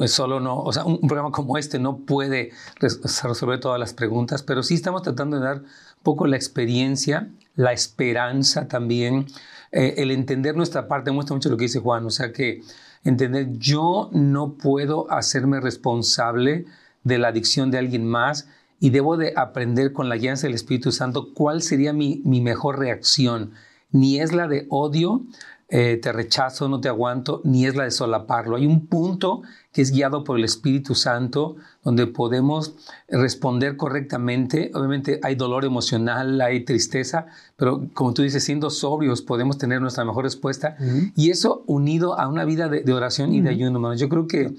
solo 0.08 0.39
no, 0.39 0.60
o 0.60 0.74
sea, 0.74 0.86
un 0.86 1.00
programa 1.02 1.32
como 1.32 1.58
este 1.58 1.80
no 1.80 2.00
puede 2.00 2.52
resolver 2.80 3.60
todas 3.60 3.80
las 3.80 3.93
preguntas, 3.93 4.43
pero 4.43 4.63
sí 4.63 4.74
estamos 4.74 5.04
tratando 5.04 5.38
de 5.38 5.43
dar 5.43 5.58
un 5.60 6.04
poco 6.04 6.28
la 6.28 6.36
experiencia, 6.36 7.30
la 7.55 7.73
esperanza 7.73 8.67
también, 8.67 9.27
eh, 9.71 9.95
el 9.97 10.11
entender 10.11 10.55
nuestra 10.55 10.87
parte, 10.87 11.11
muestra 11.11 11.35
mucho 11.35 11.49
lo 11.49 11.57
que 11.57 11.65
dice 11.65 11.79
Juan, 11.79 12.05
o 12.05 12.09
sea 12.09 12.31
que 12.31 12.61
entender, 13.03 13.57
yo 13.57 14.09
no 14.13 14.53
puedo 14.53 15.11
hacerme 15.11 15.59
responsable 15.59 16.65
de 17.03 17.17
la 17.17 17.29
adicción 17.29 17.69
de 17.71 17.79
alguien 17.79 18.05
más 18.05 18.47
y 18.79 18.89
debo 18.89 19.17
de 19.17 19.33
aprender 19.35 19.93
con 19.93 20.09
la 20.09 20.17
guía 20.17 20.35
del 20.35 20.53
Espíritu 20.53 20.91
Santo 20.91 21.33
cuál 21.33 21.61
sería 21.61 21.93
mi, 21.93 22.21
mi 22.25 22.41
mejor 22.41 22.79
reacción. 22.79 23.51
Ni 23.91 24.19
es 24.19 24.33
la 24.33 24.47
de 24.47 24.65
odio, 24.69 25.23
eh, 25.69 25.97
te 26.01 26.11
rechazo, 26.11 26.67
no 26.67 26.81
te 26.81 26.89
aguanto, 26.89 27.41
ni 27.43 27.65
es 27.65 27.75
la 27.75 27.85
de 27.85 27.91
solaparlo. 27.91 28.57
Hay 28.57 28.65
un 28.65 28.87
punto 28.87 29.41
que 29.71 29.81
es 29.81 29.91
guiado 29.91 30.23
por 30.23 30.37
el 30.37 30.43
Espíritu 30.43 30.95
Santo 30.95 31.55
donde 31.84 32.08
podemos 32.08 32.76
responder 33.10 33.78
correctamente. 33.78 34.72
Obviamente 34.74 35.19
hay 35.24 35.36
dolor 35.36 35.65
emocional, 35.65 36.39
hay 36.41 36.63
tristeza, 36.63 37.28
pero 37.58 37.89
como 37.93 38.13
tú 38.13 38.22
dices, 38.22 38.43
siendo 38.43 38.69
sobrios 38.69 39.22
podemos 39.22 39.58
tener 39.58 39.82
nuestra 39.82 40.06
mejor 40.06 40.24
respuesta. 40.24 40.78
Y 41.15 41.30
eso 41.30 41.63
unido 41.67 42.19
a 42.19 42.28
una 42.28 42.46
vida 42.46 42.69
de, 42.69 42.93
oración 42.93 43.34
y 43.34 43.41
de 43.41 43.50
ayuno, 43.50 43.93
Yo 43.96 44.10
creo 44.10 44.28
que 44.28 44.54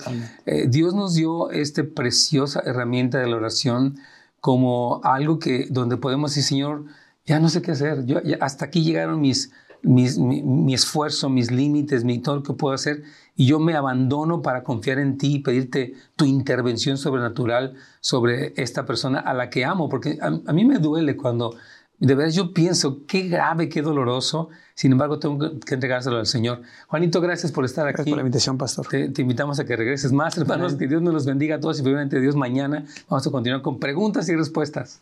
eh, 0.47 0.67
Dios 0.69 0.95
nos 0.95 1.15
dio 1.15 1.51
esta 1.51 1.83
preciosa 1.85 2.63
herramienta 2.65 3.19
de 3.19 3.29
la 3.29 3.37
oración 3.37 3.99
como 4.41 5.01
algo 5.05 5.39
que 5.39 5.67
donde 5.71 5.97
podemos 5.97 6.33
decir, 6.33 6.45
Señor, 6.45 6.85
ya 7.25 7.41
no 7.41 7.49
sé 7.49 7.63
qué 7.63 7.71
hacer. 7.71 8.05
Yo, 8.05 8.19
hasta 8.41 8.67
aquí 8.67 8.85
llegaron 8.85 9.21
mis 9.21 9.51
mi, 9.85 10.75
esfuerzo, 10.75 11.29
mis 11.29 11.51
límites, 11.51 12.05
mi, 12.05 12.19
todo 12.19 12.37
lo 12.37 12.43
que 12.43 12.55
puedo 12.55 12.75
hacer, 12.75 13.03
y 13.37 13.47
yo 13.47 13.59
me 13.59 13.75
abandono 13.75 14.43
para 14.43 14.63
confiar 14.63 14.99
en 14.99 15.19
ti 15.19 15.37
y 15.37 15.39
pedirte 15.41 15.95
tu 16.17 16.25
intervención 16.25 16.97
sobrenatural 16.97 17.75
sobre 18.01 18.53
esta 18.57 18.87
persona 18.87 19.21
a 19.21 19.35
la 19.35 19.51
que 19.51 19.65
amo, 19.65 19.89
porque 19.89 20.19
a, 20.21 20.53
mí 20.53 20.65
me 20.65 20.79
duele 20.79 21.17
cuando 21.17 21.55
de 21.99 22.15
verdad 22.15 22.33
yo 22.33 22.53
pienso 22.53 23.07
qué 23.07 23.29
grave, 23.29 23.69
qué 23.69 23.83
doloroso, 23.83 24.51
sin 24.75 24.93
embargo 24.93 25.19
tengo 25.19 25.59
que 25.61 25.75
entregárselo 25.75 26.19
al 26.19 26.27
Señor. 26.27 26.63
Juanito, 26.89 27.21
gracias 27.21 27.51
por 27.51 27.65
estar 27.65 27.87
aquí. 27.87 27.95
Gracias 27.95 28.13
por 28.13 28.17
la 28.17 28.23
invitación, 28.23 28.59
pastor. 28.59 28.87
Te, 28.89 29.23
invitamos 29.23 29.59
a 29.59 29.65
que 29.65 29.77
regreses 29.77 30.13
más, 30.13 30.37
hermanos, 30.37 30.75
que 30.75 30.87
Dios 30.87 31.03
nos 31.03 31.15
los 31.15 31.27
bendiga 31.27 31.57
a 31.57 31.61
todos 31.61 31.79
y 31.79 31.83
primeramente 31.83 32.21
Dios 32.21 32.37
mañana 32.37 32.85
vamos 33.09 33.27
a 33.27 33.31
continuar 33.31 33.63
con 33.63 33.79
preguntas 33.79 34.29
y 34.29 34.37
respuestas. 34.37 35.01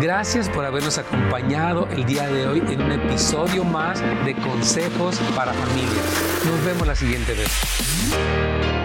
Gracias 0.00 0.48
por 0.48 0.64
habernos 0.64 0.96
acompañado 0.96 1.86
el 1.90 2.06
día 2.06 2.26
de 2.26 2.48
hoy 2.48 2.62
en 2.70 2.80
un 2.80 2.90
episodio 2.90 3.64
más 3.64 4.00
de 4.24 4.34
Consejos 4.34 5.20
para 5.36 5.52
Familias. 5.52 6.42
Nos 6.46 6.64
vemos 6.64 6.86
la 6.86 6.94
siguiente 6.94 7.34
vez. 7.34 8.79